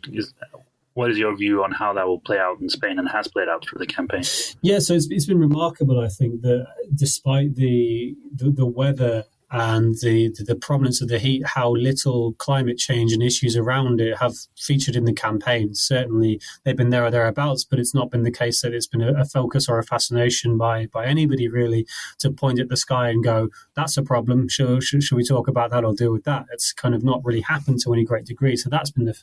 what 0.94 1.10
is 1.10 1.18
your 1.18 1.36
view 1.36 1.62
on 1.62 1.72
how 1.72 1.92
that 1.94 2.06
will 2.06 2.20
play 2.20 2.38
out 2.38 2.60
in 2.60 2.68
Spain 2.68 2.98
and 2.98 3.08
has 3.08 3.28
played 3.28 3.48
out 3.48 3.64
through 3.64 3.78
the 3.78 3.86
campaign? 3.86 4.22
Yeah, 4.62 4.80
so 4.80 4.94
it's, 4.94 5.08
it's 5.10 5.26
been 5.26 5.38
remarkable, 5.38 6.00
I 6.00 6.08
think, 6.08 6.42
that 6.42 6.66
despite 6.94 7.54
the, 7.54 8.16
the, 8.34 8.50
the 8.50 8.66
weather 8.66 9.24
and 9.52 9.96
the, 9.96 10.32
the, 10.36 10.44
the 10.44 10.54
prominence 10.54 11.00
of 11.00 11.08
the 11.08 11.18
heat, 11.18 11.44
how 11.44 11.70
little 11.72 12.34
climate 12.34 12.78
change 12.78 13.12
and 13.12 13.22
issues 13.22 13.56
around 13.56 14.00
it 14.00 14.16
have 14.18 14.34
featured 14.56 14.94
in 14.94 15.04
the 15.04 15.12
campaign. 15.12 15.74
Certainly, 15.74 16.40
they've 16.64 16.76
been 16.76 16.90
there 16.90 17.04
or 17.04 17.10
thereabouts, 17.10 17.64
but 17.64 17.78
it's 17.78 17.94
not 17.94 18.10
been 18.10 18.22
the 18.22 18.30
case 18.30 18.62
that 18.62 18.72
it's 18.72 18.86
been 18.86 19.02
a, 19.02 19.12
a 19.20 19.24
focus 19.24 19.68
or 19.68 19.78
a 19.78 19.84
fascination 19.84 20.56
by 20.56 20.86
by 20.86 21.06
anybody 21.06 21.48
really 21.48 21.86
to 22.18 22.30
point 22.30 22.60
at 22.60 22.68
the 22.68 22.76
sky 22.76 23.08
and 23.08 23.24
go, 23.24 23.48
"That's 23.74 23.96
a 23.96 24.02
problem. 24.02 24.48
Should, 24.48 24.82
should, 24.82 25.02
should 25.02 25.16
we 25.16 25.24
talk 25.24 25.48
about 25.48 25.70
that 25.70 25.84
or 25.84 25.94
deal 25.94 26.12
with 26.12 26.24
that?" 26.24 26.46
It's 26.52 26.72
kind 26.72 26.94
of 26.94 27.02
not 27.02 27.24
really 27.24 27.40
happened 27.40 27.80
to 27.80 27.92
any 27.92 28.04
great 28.04 28.26
degree. 28.26 28.56
So 28.56 28.70
that's 28.70 28.90
been 28.90 29.04
the, 29.06 29.18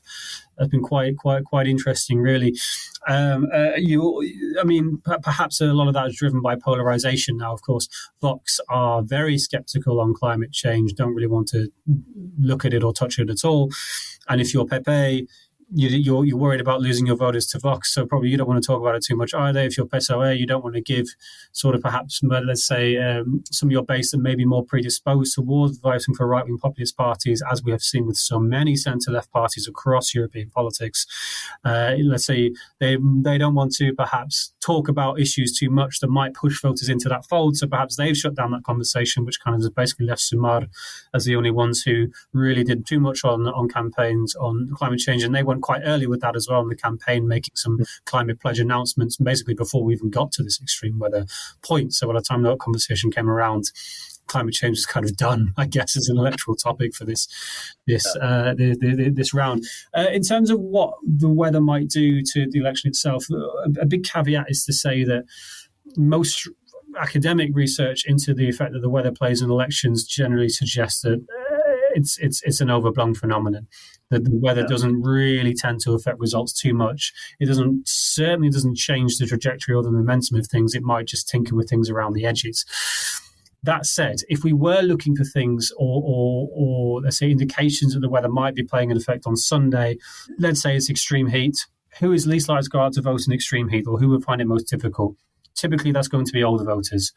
that's 0.57 0.69
been 0.69 0.83
quite 0.83 1.17
quite 1.17 1.45
quite 1.45 1.67
interesting, 1.67 2.19
really. 2.19 2.55
Um, 3.07 3.47
uh, 3.53 3.71
you, 3.77 4.21
I 4.59 4.63
mean, 4.63 5.01
p- 5.05 5.15
perhaps 5.21 5.61
a 5.61 5.65
lot 5.67 5.87
of 5.87 5.93
that 5.93 6.07
is 6.07 6.15
driven 6.17 6.41
by 6.41 6.55
polarization. 6.55 7.37
Now, 7.37 7.53
of 7.53 7.61
course, 7.61 7.87
Vox 8.21 8.59
are 8.69 9.01
very 9.01 9.37
skeptical 9.37 9.99
on 9.99 10.13
climate 10.13 10.51
change, 10.51 10.93
don't 10.93 11.13
really 11.13 11.27
want 11.27 11.47
to 11.49 11.69
look 12.39 12.65
at 12.65 12.73
it 12.73 12.83
or 12.83 12.93
touch 12.93 13.17
it 13.17 13.29
at 13.29 13.45
all. 13.45 13.69
And 14.27 14.41
if 14.41 14.53
you're 14.53 14.65
PP, 14.65 15.25
you, 15.73 15.89
you're, 15.89 16.25
you're 16.25 16.37
worried 16.37 16.61
about 16.61 16.81
losing 16.81 17.05
your 17.05 17.17
voters 17.17 17.45
to 17.47 17.59
Vox, 17.59 17.93
so 17.93 18.05
probably 18.05 18.29
you 18.29 18.37
don't 18.37 18.47
want 18.47 18.61
to 18.61 18.65
talk 18.65 18.81
about 18.81 18.95
it 18.95 19.03
too 19.03 19.15
much 19.15 19.33
either. 19.33 19.59
If 19.59 19.77
you're 19.77 19.85
PSOE, 19.85 20.37
you 20.37 20.45
don't 20.45 20.63
want 20.63 20.75
to 20.75 20.81
give 20.81 21.07
sort 21.51 21.75
of 21.75 21.81
perhaps, 21.81 22.21
let's 22.23 22.65
say, 22.65 22.95
um, 22.97 23.43
some 23.51 23.67
of 23.67 23.71
your 23.71 23.83
base 23.83 24.11
that 24.11 24.19
may 24.19 24.35
be 24.35 24.45
more 24.45 24.63
predisposed 24.63 25.35
towards 25.35 25.77
voting 25.79 26.15
for 26.15 26.25
right 26.25 26.45
wing 26.45 26.57
populist 26.57 26.95
parties, 26.95 27.43
as 27.51 27.63
we 27.63 27.71
have 27.71 27.81
seen 27.81 28.05
with 28.07 28.15
so 28.15 28.39
many 28.39 28.75
centre 28.75 29.11
left 29.11 29.31
parties 29.31 29.67
across 29.67 30.15
European 30.15 30.49
politics. 30.49 31.05
Uh, 31.65 31.95
let's 32.03 32.25
say 32.25 32.53
they 32.79 32.97
they 33.21 33.37
don't 33.37 33.55
want 33.55 33.73
to 33.73 33.93
perhaps 33.93 34.53
talk 34.61 34.87
about 34.87 35.19
issues 35.19 35.57
too 35.57 35.69
much 35.69 35.99
that 35.99 36.09
might 36.09 36.33
push 36.33 36.61
voters 36.61 36.87
into 36.87 37.09
that 37.09 37.25
fold, 37.25 37.57
so 37.57 37.67
perhaps 37.67 37.97
they've 37.97 38.17
shut 38.17 38.35
down 38.35 38.51
that 38.51 38.63
conversation, 38.63 39.25
which 39.25 39.41
kind 39.41 39.55
of 39.55 39.61
has 39.61 39.69
basically 39.69 40.05
left 40.05 40.21
Sumar 40.21 40.67
as 41.13 41.25
the 41.25 41.35
only 41.35 41.51
ones 41.51 41.81
who 41.81 42.07
really 42.31 42.63
did 42.63 42.85
too 42.85 42.99
much 43.01 43.25
on 43.25 43.47
on 43.47 43.67
campaigns 43.67 44.33
on 44.35 44.69
climate 44.73 44.99
change, 44.99 45.23
and 45.23 45.35
they 45.35 45.43
want 45.43 45.56
quite 45.61 45.81
early 45.85 46.07
with 46.07 46.21
that 46.21 46.35
as 46.35 46.47
well 46.49 46.61
in 46.61 46.67
the 46.67 46.75
campaign, 46.75 47.27
making 47.27 47.55
some 47.55 47.79
climate 48.05 48.39
pledge 48.39 48.59
announcements 48.59 49.17
basically 49.17 49.53
before 49.53 49.83
we 49.83 49.93
even 49.93 50.09
got 50.09 50.31
to 50.33 50.43
this 50.43 50.61
extreme 50.61 50.99
weather 50.99 51.25
point. 51.61 51.93
So 51.93 52.07
by 52.07 52.13
the 52.13 52.21
time 52.21 52.43
that 52.43 52.59
conversation 52.59 53.11
came 53.11 53.29
around, 53.29 53.71
climate 54.27 54.53
change 54.53 54.77
is 54.77 54.85
kind 54.85 55.05
of 55.05 55.15
done, 55.17 55.53
I 55.57 55.65
guess, 55.65 55.97
as 55.97 56.09
an 56.09 56.17
electoral 56.17 56.55
topic 56.55 56.93
for 56.93 57.05
this 57.05 57.27
this 57.87 58.05
uh, 58.17 58.53
the, 58.55 58.77
the, 58.79 59.09
this 59.09 59.33
round. 59.33 59.65
Uh, 59.97 60.07
in 60.11 60.21
terms 60.21 60.49
of 60.49 60.59
what 60.59 60.93
the 61.03 61.29
weather 61.29 61.61
might 61.61 61.87
do 61.87 62.21
to 62.21 62.47
the 62.49 62.59
election 62.59 62.89
itself, 62.89 63.25
a, 63.31 63.81
a 63.81 63.85
big 63.85 64.03
caveat 64.03 64.49
is 64.49 64.63
to 64.65 64.73
say 64.73 65.03
that 65.03 65.23
most 65.95 66.49
academic 66.99 67.51
research 67.53 68.03
into 68.05 68.33
the 68.33 68.49
effect 68.49 68.73
that 68.73 68.79
the 68.79 68.89
weather 68.89 69.11
plays 69.11 69.41
in 69.41 69.49
elections 69.49 70.03
generally 70.03 70.49
suggests 70.49 71.01
that 71.01 71.25
it's 71.97 72.17
it's 72.19 72.41
it's 72.43 72.61
an 72.61 72.69
overblown 72.69 73.15
phenomenon. 73.15 73.67
That 74.09 74.23
the 74.23 74.31
weather 74.33 74.61
yeah. 74.61 74.67
doesn't 74.67 75.01
really 75.01 75.53
tend 75.53 75.81
to 75.81 75.93
affect 75.93 76.19
results 76.19 76.53
too 76.53 76.73
much. 76.73 77.11
It 77.39 77.47
doesn't 77.47 77.87
certainly 77.87 78.49
doesn't 78.49 78.77
change 78.77 79.17
the 79.17 79.25
trajectory 79.25 79.75
or 79.75 79.83
the 79.83 79.91
momentum 79.91 80.37
of 80.37 80.47
things. 80.47 80.73
It 80.73 80.83
might 80.83 81.07
just 81.07 81.27
tinker 81.27 81.55
with 81.55 81.69
things 81.69 81.89
around 81.89 82.13
the 82.13 82.25
edges. 82.25 82.65
That 83.63 83.85
said, 83.85 84.17
if 84.29 84.43
we 84.43 84.53
were 84.53 84.81
looking 84.81 85.15
for 85.15 85.25
things 85.25 85.73
or, 85.77 86.01
or, 86.05 86.47
or 86.53 87.01
let's 87.01 87.17
say 87.17 87.31
indications 87.31 87.95
that 87.95 87.99
the 87.99 88.09
weather 88.09 88.29
might 88.29 88.55
be 88.55 88.63
playing 88.63 88.91
an 88.91 88.97
effect 88.97 89.25
on 89.25 89.35
Sunday, 89.35 89.97
let's 90.37 90.61
say 90.61 90.77
it's 90.77 90.91
extreme 90.91 91.27
heat, 91.27 91.57
who 91.99 92.13
is 92.13 92.27
least 92.27 92.47
likely 92.47 92.63
to 92.63 92.69
go 92.69 92.79
out 92.79 92.93
to 92.93 93.01
vote 93.01 93.27
in 93.27 93.33
extreme 93.33 93.67
heat 93.67 93.85
or 93.87 93.97
who 93.97 94.09
would 94.09 94.23
find 94.23 94.39
it 94.39 94.47
most 94.47 94.69
difficult? 94.69 95.15
Typically, 95.55 95.91
that's 95.91 96.07
going 96.07 96.23
to 96.23 96.31
be 96.31 96.43
older 96.43 96.63
voters 96.63 97.11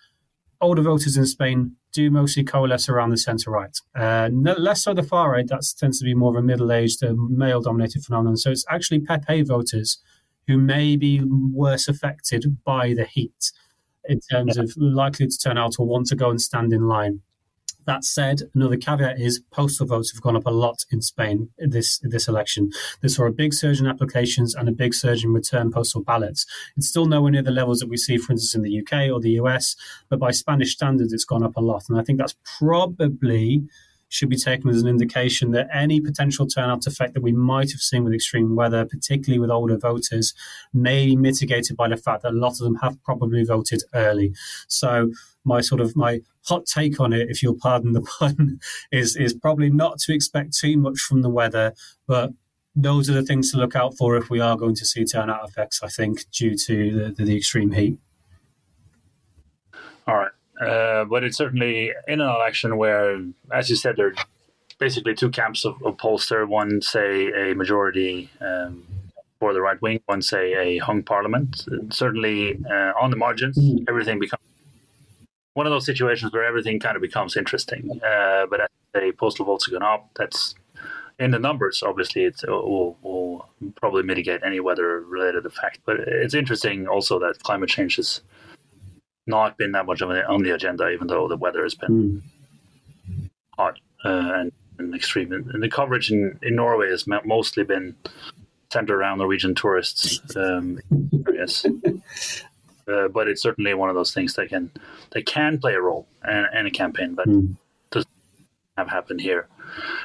older 0.60 0.82
voters 0.82 1.16
in 1.16 1.26
Spain 1.26 1.76
do 1.92 2.10
mostly 2.10 2.44
coalesce 2.44 2.88
around 2.88 3.10
the 3.10 3.16
centre 3.16 3.50
right. 3.50 3.76
Uh, 3.98 4.28
less 4.32 4.84
so 4.84 4.94
the 4.94 5.02
far 5.02 5.32
right, 5.32 5.46
that 5.48 5.62
tends 5.78 5.98
to 5.98 6.04
be 6.04 6.14
more 6.14 6.30
of 6.30 6.36
a 6.36 6.42
middle 6.42 6.70
aged, 6.70 7.02
uh, 7.02 7.12
male 7.14 7.60
dominated 7.60 8.04
phenomenon. 8.04 8.36
So 8.36 8.50
it's 8.50 8.64
actually 8.70 9.00
PP 9.00 9.46
voters 9.46 9.98
who 10.46 10.58
may 10.58 10.96
be 10.96 11.22
worse 11.24 11.88
affected 11.88 12.62
by 12.64 12.94
the 12.94 13.04
heat 13.04 13.52
in 14.04 14.20
terms 14.20 14.56
of 14.56 14.72
likely 14.76 15.26
to 15.26 15.38
turn 15.38 15.58
out 15.58 15.76
or 15.78 15.86
want 15.86 16.06
to 16.06 16.16
go 16.16 16.30
and 16.30 16.40
stand 16.40 16.72
in 16.72 16.88
line. 16.88 17.20
That 17.86 18.04
said, 18.04 18.42
another 18.54 18.76
caveat 18.76 19.18
is 19.18 19.42
postal 19.50 19.86
votes 19.86 20.12
have 20.12 20.22
gone 20.22 20.36
up 20.36 20.46
a 20.46 20.50
lot 20.50 20.84
in 20.90 21.00
Spain 21.00 21.50
this 21.58 21.98
this 22.02 22.28
election. 22.28 22.70
They 23.00 23.08
saw 23.08 23.26
a 23.26 23.32
big 23.32 23.54
surge 23.54 23.80
in 23.80 23.86
applications 23.86 24.54
and 24.54 24.68
a 24.68 24.72
big 24.72 24.94
surge 24.94 25.24
in 25.24 25.32
return 25.32 25.70
postal 25.70 26.02
ballots. 26.02 26.46
It's 26.76 26.88
still 26.88 27.06
nowhere 27.06 27.32
near 27.32 27.42
the 27.42 27.50
levels 27.50 27.80
that 27.80 27.88
we 27.88 27.96
see, 27.96 28.18
for 28.18 28.32
instance, 28.32 28.54
in 28.54 28.62
the 28.62 28.78
UK 28.80 29.10
or 29.12 29.20
the 29.20 29.40
US, 29.42 29.76
but 30.08 30.18
by 30.18 30.30
Spanish 30.30 30.72
standards, 30.72 31.12
it's 31.12 31.24
gone 31.24 31.42
up 31.42 31.56
a 31.56 31.60
lot. 31.60 31.84
And 31.88 31.98
I 31.98 32.04
think 32.04 32.18
that's 32.18 32.36
probably 32.58 33.64
should 34.10 34.28
be 34.28 34.36
taken 34.36 34.68
as 34.68 34.82
an 34.82 34.88
indication 34.88 35.52
that 35.52 35.68
any 35.72 36.00
potential 36.00 36.46
turnout 36.46 36.86
effect 36.86 37.14
that 37.14 37.22
we 37.22 37.32
might 37.32 37.70
have 37.70 37.80
seen 37.80 38.04
with 38.04 38.12
extreme 38.12 38.56
weather, 38.56 38.84
particularly 38.84 39.38
with 39.38 39.50
older 39.50 39.78
voters, 39.78 40.34
may 40.74 41.06
be 41.06 41.16
mitigated 41.16 41.76
by 41.76 41.88
the 41.88 41.96
fact 41.96 42.22
that 42.22 42.32
a 42.32 42.36
lot 42.36 42.52
of 42.52 42.58
them 42.58 42.74
have 42.76 43.02
probably 43.04 43.44
voted 43.44 43.82
early. 43.94 44.34
So 44.68 45.10
my 45.44 45.60
sort 45.60 45.80
of 45.80 45.96
my 45.96 46.20
hot 46.44 46.66
take 46.66 47.00
on 47.00 47.12
it, 47.12 47.30
if 47.30 47.42
you'll 47.42 47.58
pardon 47.58 47.92
the 47.92 48.02
pun, 48.18 48.58
is 48.92 49.16
is 49.16 49.32
probably 49.32 49.70
not 49.70 49.98
to 50.00 50.12
expect 50.12 50.56
too 50.56 50.76
much 50.76 50.98
from 50.98 51.22
the 51.22 51.30
weather, 51.30 51.72
but 52.06 52.32
those 52.74 53.08
are 53.08 53.14
the 53.14 53.22
things 53.22 53.50
to 53.52 53.58
look 53.58 53.76
out 53.76 53.96
for 53.96 54.16
if 54.16 54.28
we 54.28 54.40
are 54.40 54.56
going 54.56 54.74
to 54.74 54.84
see 54.84 55.04
turnout 55.04 55.48
effects. 55.48 55.82
I 55.82 55.88
think 55.88 56.28
due 56.30 56.56
to 56.66 56.92
the, 56.92 57.10
the, 57.12 57.24
the 57.24 57.36
extreme 57.36 57.72
heat. 57.72 57.98
All 60.06 60.16
right. 60.16 60.32
Uh, 60.60 61.04
but 61.04 61.24
it's 61.24 61.36
certainly 61.36 61.92
in 62.06 62.20
an 62.20 62.28
election 62.28 62.76
where, 62.76 63.20
as 63.50 63.70
you 63.70 63.76
said, 63.76 63.96
there 63.96 64.08
are 64.08 64.14
basically 64.78 65.14
two 65.14 65.30
camps 65.30 65.64
of, 65.64 65.82
of 65.84 65.96
pollster. 65.96 66.46
One 66.46 66.82
say 66.82 67.50
a 67.50 67.54
majority 67.54 68.30
um, 68.40 68.84
for 69.38 69.52
the 69.54 69.60
right 69.60 69.80
wing, 69.80 70.00
one 70.06 70.22
say 70.22 70.54
a 70.54 70.78
hung 70.78 71.02
parliament. 71.02 71.64
And 71.66 71.92
certainly 71.94 72.58
uh, 72.70 72.92
on 73.00 73.10
the 73.10 73.16
margins, 73.16 73.58
everything 73.88 74.18
becomes 74.18 74.42
one 75.54 75.66
of 75.66 75.72
those 75.72 75.86
situations 75.86 76.32
where 76.32 76.44
everything 76.44 76.78
kind 76.78 76.96
of 76.96 77.02
becomes 77.02 77.36
interesting. 77.36 78.00
Uh, 78.04 78.46
but 78.46 78.60
as 78.60 78.68
the 78.92 79.12
postal 79.18 79.46
votes 79.46 79.66
are 79.66 79.72
going 79.72 79.82
up, 79.82 80.10
that's 80.16 80.54
in 81.18 81.30
the 81.30 81.38
numbers. 81.38 81.82
Obviously, 81.82 82.24
it 82.24 82.40
will, 82.46 82.96
will 83.02 83.48
probably 83.76 84.02
mitigate 84.02 84.42
any 84.44 84.60
weather-related 84.60 85.44
effect. 85.44 85.80
But 85.84 86.00
it's 86.00 86.34
interesting 86.34 86.86
also 86.86 87.18
that 87.18 87.42
climate 87.42 87.68
change 87.68 87.98
is 87.98 88.22
not 89.30 89.56
been 89.56 89.72
that 89.72 89.86
much 89.86 90.02
of 90.02 90.10
an, 90.10 90.22
on 90.28 90.42
the 90.42 90.54
agenda, 90.54 90.90
even 90.90 91.06
though 91.06 91.28
the 91.28 91.36
weather 91.36 91.62
has 91.62 91.74
been 91.74 92.22
mm. 93.10 93.30
hot 93.56 93.78
uh, 94.04 94.32
and, 94.34 94.52
and, 94.78 94.94
extreme. 94.94 95.32
And 95.32 95.62
the 95.62 95.68
coverage 95.70 96.10
in, 96.10 96.38
in 96.42 96.56
Norway 96.56 96.90
has 96.90 97.06
mostly 97.24 97.64
been 97.64 97.96
centered 98.70 98.96
around 98.96 99.18
Norwegian 99.18 99.54
tourists. 99.54 100.20
Um, 100.36 100.80
yes. 101.32 101.66
Uh, 102.88 103.06
but 103.06 103.28
it's 103.28 103.40
certainly 103.40 103.72
one 103.72 103.88
of 103.88 103.94
those 103.94 104.12
things 104.12 104.34
that 104.34 104.48
can 104.48 104.68
that 105.12 105.24
can 105.24 105.58
play 105.58 105.74
a 105.74 105.80
role 105.80 106.08
in, 106.26 106.46
in 106.58 106.66
a 106.66 106.70
campaign, 106.72 107.14
but 107.14 107.28
mm. 107.28 107.54
doesn't 107.92 108.10
have 108.76 108.88
happened 108.88 109.20
here. 109.20 109.46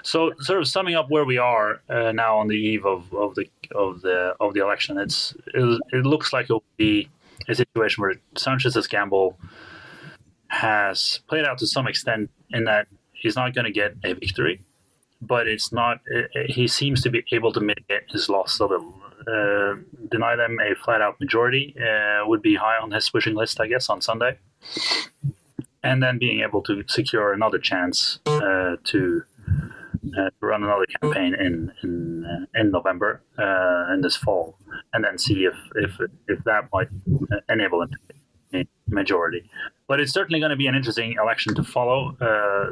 So, 0.04 0.34
sort 0.40 0.60
of 0.60 0.68
summing 0.68 0.94
up 0.94 1.10
where 1.10 1.26
we 1.26 1.38
are 1.38 1.82
uh, 1.90 2.12
now 2.12 2.38
on 2.38 2.48
the 2.48 2.56
eve 2.56 2.86
of, 2.86 3.12
of 3.14 3.34
the 3.36 3.50
of 3.74 4.02
the 4.02 4.36
of 4.40 4.54
the 4.54 4.62
election, 4.62 4.98
it's 4.98 5.34
it, 5.54 5.82
it 5.92 6.06
looks 6.06 6.32
like 6.32 6.46
it 6.50 6.54
will 6.54 6.64
be 6.78 7.10
a 7.48 7.56
situation 7.56 8.02
where 8.02 8.16
Sanchez's 8.36 8.88
gamble 8.88 9.38
has 10.48 11.20
played 11.28 11.46
out 11.46 11.58
to 11.60 11.68
some 11.68 11.88
extent 11.88 12.30
in 12.52 12.66
that 12.66 12.88
he's 13.14 13.36
not 13.36 13.54
going 13.54 13.66
to 13.66 13.72
get 13.72 13.96
a 14.04 14.14
victory, 14.14 14.62
but 15.22 15.48
it's 15.48 15.72
not. 15.72 16.00
he 16.48 16.68
seems 16.68 17.02
to 17.02 17.10
be 17.10 17.24
able 17.32 17.52
to 17.54 17.60
mitigate 17.60 18.04
his 18.10 18.30
loss 18.30 18.60
a 18.60 18.66
little. 18.66 18.94
Uh, 19.28 19.76
deny 20.12 20.36
them 20.36 20.60
a 20.60 20.76
flat 20.76 21.02
out 21.02 21.20
majority 21.20 21.76
uh, 21.82 22.28
would 22.28 22.44
be 22.44 22.56
high 22.56 22.78
on 22.78 22.92
his 22.92 23.12
wishing 23.12 23.34
list, 23.34 23.60
I 23.60 23.68
guess, 23.68 23.90
on 23.90 24.00
Sunday. 24.00 24.38
And 25.82 26.02
then 26.04 26.20
being 26.20 26.42
able 26.42 26.62
to 26.64 26.84
secure 26.88 27.34
another 27.34 27.58
chance 27.58 28.20
uh, 28.28 28.76
to 28.84 29.24
uh, 30.18 30.30
run 30.42 30.64
another 30.64 30.86
campaign 31.02 31.34
in 31.36 31.72
in, 31.84 32.26
uh, 32.26 32.60
in 32.60 32.72
November 32.72 33.22
uh, 33.38 33.94
in 33.94 34.02
this 34.02 34.16
fall, 34.16 34.58
and 34.94 35.04
then 35.04 35.18
see 35.18 35.46
if 35.46 35.56
if 35.76 36.00
if 36.28 36.44
that 36.44 36.70
might 36.74 36.88
enable 37.50 37.82
him 37.82 37.92
to 38.52 38.66
majority. 38.88 39.50
But 39.88 40.00
it's 40.00 40.14
certainly 40.14 40.40
going 40.40 40.52
to 40.52 40.56
be 40.56 40.68
an 40.68 40.76
interesting 40.76 41.16
election 41.22 41.56
to 41.56 41.64
follow. 41.64 42.16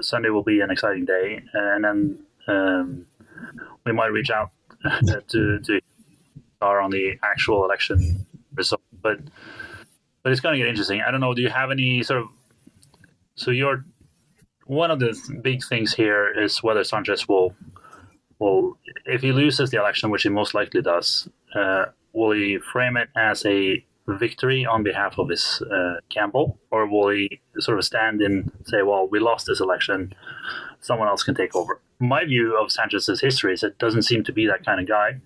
Sunday 0.01 0.29
will 0.29 0.43
be 0.43 0.61
an 0.61 0.71
exciting 0.71 1.05
day, 1.05 1.43
and 1.53 1.83
then 1.83 2.19
um, 2.47 3.05
we 3.85 3.91
might 3.91 4.07
reach 4.07 4.29
out 4.29 4.51
to 5.29 5.59
to 5.59 5.79
are 6.61 6.79
on 6.79 6.91
the 6.91 7.17
actual 7.23 7.65
election 7.65 8.25
result. 8.55 8.81
But 9.01 9.19
but 10.23 10.31
it's 10.31 10.41
going 10.41 10.53
to 10.53 10.59
get 10.59 10.67
interesting. 10.67 11.01
I 11.01 11.11
don't 11.11 11.19
know. 11.19 11.33
Do 11.33 11.41
you 11.41 11.49
have 11.49 11.71
any 11.71 12.03
sort 12.03 12.21
of 12.21 12.27
so 13.35 13.51
you're 13.51 13.85
one 14.65 14.91
of 14.91 14.99
the 14.99 15.17
big 15.41 15.63
things 15.63 15.93
here 15.93 16.32
is 16.32 16.63
whether 16.63 16.84
Sanchez 16.84 17.28
will, 17.28 17.56
will 18.39 18.78
if 19.06 19.21
he 19.21 19.32
loses 19.32 19.69
the 19.69 19.78
election, 19.78 20.10
which 20.10 20.23
he 20.23 20.30
most 20.30 20.54
likely 20.54 20.82
does, 20.82 21.30
uh, 21.56 21.86
will 22.13 22.32
he 22.32 22.58
frame 22.58 22.97
it 22.97 23.10
as 23.15 23.45
a 23.45 23.84
victory 24.08 24.65
on 24.65 24.84
behalf 24.84 25.17
of 25.17 25.30
his 25.30 25.62
uh, 25.71 25.95
Campbell, 26.10 26.60
or 26.71 26.88
will 26.88 27.10
he 27.10 27.41
sort 27.60 27.78
of 27.78 27.86
stand 27.86 28.21
and 28.21 28.52
say, 28.65 28.82
"Well, 28.84 29.08
we 29.08 29.19
lost 29.19 29.47
this 29.47 29.60
election, 29.60 30.13
someone 30.82 31.08
else 31.08 31.23
can 31.23 31.36
take 31.36 31.56
over"? 31.56 31.80
My 31.99 32.26
view 32.26 32.58
of 32.58 32.71
Sanchez's 32.71 33.21
history 33.21 33.54
is 33.54 33.63
it 33.63 33.78
doesn't 33.78 34.04
seem 34.04 34.23
to 34.26 34.34
be 34.34 34.45
that 34.47 34.65
kind 34.65 34.82
of 34.82 34.88
guy. 34.88 35.21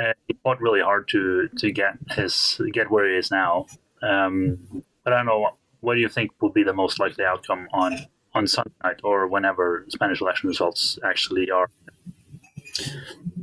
Uh, 0.00 0.12
he 0.26 0.34
fought 0.42 0.60
really 0.60 0.80
hard 0.80 1.08
to 1.08 1.48
to 1.58 1.70
get 1.70 1.94
his 2.10 2.60
get 2.72 2.90
where 2.90 3.08
he 3.08 3.16
is 3.16 3.30
now. 3.30 3.66
Um, 4.02 4.84
but 5.04 5.12
I 5.12 5.18
don't 5.18 5.26
know. 5.26 5.50
What 5.80 5.94
do 5.94 6.00
you 6.00 6.08
think 6.08 6.30
will 6.40 6.50
be 6.50 6.62
the 6.62 6.72
most 6.72 7.00
likely 7.00 7.24
outcome 7.24 7.68
on 7.72 8.06
on 8.34 8.46
Sunday 8.46 8.72
night 8.82 9.00
or 9.02 9.26
whenever 9.26 9.84
Spanish 9.88 10.20
election 10.20 10.48
results 10.48 10.98
actually 11.04 11.50
are? 11.50 11.68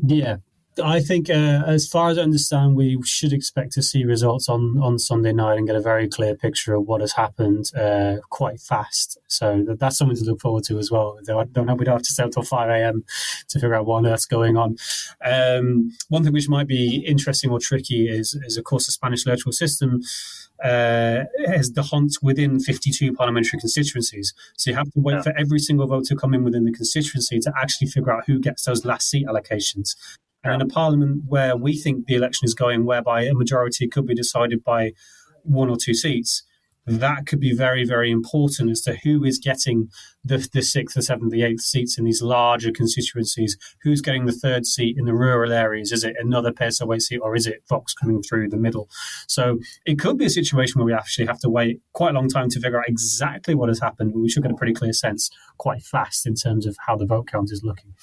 Yeah, 0.04 0.38
I 0.80 1.00
think, 1.00 1.30
uh, 1.30 1.64
as 1.66 1.88
far 1.88 2.10
as 2.10 2.18
I 2.18 2.22
understand, 2.22 2.76
we 2.76 3.02
should 3.04 3.34
expect 3.34 3.72
to 3.74 3.82
see 3.82 4.04
results 4.04 4.50
on, 4.50 4.78
on 4.82 5.00
Sunday 5.00 5.34
night 5.34 5.58
and 5.58 5.68
get 5.68 5.76
a 5.76 5.82
very 5.82 6.08
clear 6.08 6.36
picture 6.36 6.76
of 6.76 6.88
what 6.88 7.02
has 7.02 7.14
happened 7.14 7.72
uh, 7.76 8.18
quite 8.30 8.60
fast. 8.60 9.18
So 9.28 9.66
that's 9.80 9.98
something 9.98 10.18
to 10.18 10.24
look 10.24 10.42
forward 10.42 10.64
to 10.66 10.78
as 10.78 10.92
well. 10.92 11.20
I 11.30 11.44
don't 11.46 11.66
know, 11.66 11.76
we 11.76 11.86
don't 11.86 11.96
have 11.96 12.04
to 12.04 12.12
stay 12.12 12.24
until 12.24 12.44
5 12.44 12.70
a.m. 12.70 13.04
to 13.50 13.60
figure 13.60 13.76
out 13.76 13.86
what 13.86 13.98
on 13.98 14.08
earth's 14.08 14.26
going 14.26 14.58
on. 14.58 14.78
Um, 15.24 15.92
one 16.10 16.24
thing 16.24 16.34
which 16.34 16.50
might 16.50 16.68
be 16.68 17.04
interesting 17.06 17.52
or 17.52 17.60
tricky 17.60 18.08
is, 18.08 18.34
is 18.46 18.58
of 18.58 18.64
course, 18.64 18.86
the 18.86 18.92
Spanish 18.92 19.26
electoral 19.26 19.54
system 19.54 20.02
uh, 20.64 21.24
has 21.48 21.70
D'Hondt 21.72 22.22
within 22.22 22.60
52 22.60 23.14
parliamentary 23.14 23.60
constituencies. 23.60 24.34
So 24.58 24.72
you 24.72 24.78
have 24.78 24.92
to 24.92 25.00
wait 25.00 25.16
yeah. 25.16 25.22
for 25.22 25.34
every 25.38 25.60
single 25.60 25.88
vote 25.88 26.06
to 26.06 26.16
come 26.16 26.34
in 26.34 26.44
within 26.44 26.66
the 26.66 26.72
constituency 26.72 27.40
to 27.40 27.54
actually 27.62 27.88
figure 27.88 28.12
out 28.12 28.24
who 28.28 28.40
gets 28.40 28.66
those 28.66 28.86
last 28.86 29.10
seat 29.10 29.26
allocations. 29.28 29.96
And 30.44 30.54
in 30.54 30.62
a 30.62 30.64
um, 30.64 30.70
parliament 30.70 31.24
where 31.28 31.58
we 31.58 31.78
think 31.78 32.06
the 32.06 32.16
election 32.16 32.46
is 32.46 32.54
going, 32.54 32.86
whereby 32.86 33.24
a 33.24 33.34
majority 33.34 33.88
could 33.88 34.06
be 34.06 34.16
decided 34.16 34.64
by 34.64 34.92
one 35.44 35.70
or 35.70 35.78
two 35.78 35.94
seats, 35.94 36.44
that 36.86 37.26
could 37.28 37.40
be 37.40 37.54
very, 37.54 37.86
very 37.86 38.10
important 38.10 38.72
as 38.72 38.82
to 38.82 38.98
who 39.04 39.24
is 39.24 39.38
getting 39.38 39.90
the, 40.30 40.48
the 40.54 40.62
sixth, 40.62 40.96
the 40.96 41.02
seventh, 41.02 41.32
the 41.32 41.44
eighth 41.44 41.62
seats 41.62 41.98
in 41.98 42.06
these 42.06 42.22
larger 42.22 42.72
constituencies. 42.72 43.58
Who's 43.82 44.00
getting 44.00 44.26
the 44.26 44.32
third 44.32 44.66
seat 44.66 44.96
in 44.98 45.06
the 45.06 45.14
rural 45.14 45.52
areas? 45.52 45.92
Is 45.92 46.04
it 46.04 46.16
another 46.20 46.52
PSOE 46.52 47.02
seat 47.02 47.18
or 47.18 47.36
is 47.36 47.48
it 47.48 47.64
Vox 47.68 47.94
coming 47.94 48.22
through 48.22 48.50
the 48.50 48.58
middle? 48.58 48.90
So 49.28 49.60
it 49.86 50.00
could 50.00 50.18
be 50.18 50.26
a 50.26 50.30
situation 50.30 50.80
where 50.80 50.86
we 50.86 50.94
actually 50.94 51.26
have 51.26 51.40
to 51.40 51.50
wait 51.50 51.82
quite 51.94 52.12
a 52.12 52.14
long 52.14 52.30
time 52.30 52.50
to 52.50 52.60
figure 52.60 52.80
out 52.80 52.88
exactly 52.88 53.56
what 53.56 53.70
has 53.70 53.80
happened, 53.80 54.14
but 54.14 54.20
we 54.20 54.30
should 54.30 54.44
get 54.44 54.52
a 54.52 54.56
pretty 54.56 54.74
clear 54.74 54.94
sense 54.94 55.30
quite 55.58 55.82
fast 55.82 56.26
in 56.26 56.36
terms 56.36 56.66
of 56.66 56.78
how 56.86 56.96
the 56.96 57.06
vote 57.06 57.28
count 57.28 57.52
is 57.52 57.64
looking. 57.64 57.96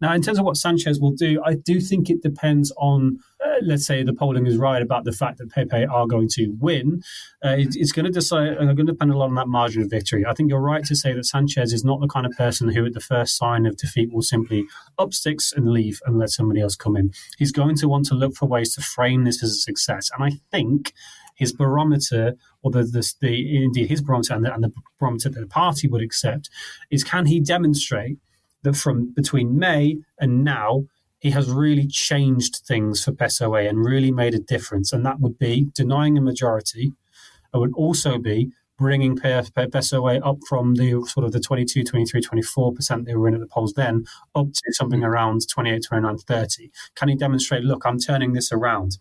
Now, 0.00 0.14
in 0.14 0.22
terms 0.22 0.38
of 0.38 0.44
what 0.44 0.56
Sanchez 0.56 0.98
will 0.98 1.12
do, 1.12 1.40
I 1.44 1.54
do 1.54 1.80
think 1.80 2.08
it 2.10 2.22
depends 2.22 2.72
on 2.78 3.18
uh, 3.44 3.56
let's 3.62 3.86
say 3.86 4.02
the 4.02 4.12
polling 4.12 4.46
is 4.46 4.56
right 4.56 4.82
about 4.82 5.04
the 5.04 5.12
fact 5.12 5.38
that 5.38 5.48
PP 5.48 5.88
are 5.90 6.06
going 6.06 6.28
to 6.28 6.54
win, 6.58 7.02
uh, 7.44 7.50
it, 7.50 7.76
it's 7.76 7.92
going 7.92 8.06
to 8.06 8.10
decide, 8.10 8.56
uh, 8.56 8.64
going 8.64 8.78
to 8.78 8.84
depend 8.84 9.12
a 9.12 9.16
lot 9.16 9.28
on 9.28 9.34
that 9.34 9.48
margin 9.48 9.82
of 9.82 9.90
victory. 9.90 10.24
I 10.26 10.32
think 10.32 10.48
you're 10.48 10.60
right 10.60 10.84
to 10.84 10.96
say 10.96 11.12
that 11.12 11.24
Sanchez 11.24 11.65
is 11.72 11.84
not 11.84 12.00
the 12.00 12.08
kind 12.08 12.26
of 12.26 12.32
person 12.32 12.70
who, 12.70 12.84
at 12.86 12.92
the 12.92 13.00
first 13.00 13.36
sign 13.36 13.66
of 13.66 13.76
defeat, 13.76 14.12
will 14.12 14.22
simply 14.22 14.66
up 14.98 15.12
sticks 15.12 15.52
and 15.52 15.68
leave 15.68 16.00
and 16.06 16.18
let 16.18 16.30
somebody 16.30 16.60
else 16.60 16.76
come 16.76 16.96
in. 16.96 17.12
He's 17.38 17.52
going 17.52 17.76
to 17.76 17.88
want 17.88 18.06
to 18.06 18.14
look 18.14 18.34
for 18.34 18.46
ways 18.46 18.74
to 18.74 18.82
frame 18.82 19.24
this 19.24 19.42
as 19.42 19.50
a 19.50 19.54
success, 19.54 20.10
and 20.16 20.24
I 20.24 20.38
think 20.50 20.92
his 21.34 21.52
barometer, 21.52 22.34
or 22.62 22.70
the, 22.70 22.82
the, 22.82 23.12
the 23.20 23.64
indeed 23.64 23.88
his 23.88 24.00
barometer 24.00 24.34
and 24.34 24.44
the, 24.44 24.54
and 24.54 24.64
the 24.64 24.72
barometer 24.98 25.28
that 25.28 25.40
the 25.40 25.46
party 25.46 25.86
would 25.86 26.02
accept, 26.02 26.48
is 26.90 27.04
can 27.04 27.26
he 27.26 27.40
demonstrate 27.40 28.18
that 28.62 28.74
from 28.74 29.12
between 29.14 29.58
May 29.58 29.98
and 30.18 30.42
now 30.42 30.86
he 31.18 31.30
has 31.30 31.50
really 31.50 31.86
changed 31.86 32.60
things 32.66 33.04
for 33.04 33.12
PSOE 33.12 33.68
and 33.68 33.84
really 33.84 34.10
made 34.10 34.34
a 34.34 34.38
difference. 34.38 34.92
And 34.92 35.04
that 35.06 35.20
would 35.20 35.38
be 35.38 35.68
denying 35.74 36.18
a 36.18 36.20
majority. 36.20 36.92
It 37.54 37.58
would 37.58 37.72
also 37.74 38.18
be 38.18 38.52
bringing 38.78 39.16
PSOE 39.16 40.20
up 40.26 40.38
from 40.48 40.74
the 40.74 41.02
sort 41.08 41.24
of 41.24 41.32
the 41.32 41.40
22, 41.40 41.84
23, 41.84 42.20
24% 42.20 43.04
they 43.04 43.14
were 43.14 43.28
in 43.28 43.34
at 43.34 43.40
the 43.40 43.46
polls 43.46 43.72
then 43.72 44.04
up 44.34 44.48
to 44.52 44.72
something 44.72 45.02
around 45.02 45.48
28, 45.48 45.84
29, 45.86 46.18
30. 46.18 46.70
Can 46.94 47.08
he 47.08 47.16
demonstrate, 47.16 47.64
look, 47.64 47.84
I'm 47.86 47.98
turning 47.98 48.32
this 48.32 48.52
around? 48.52 48.98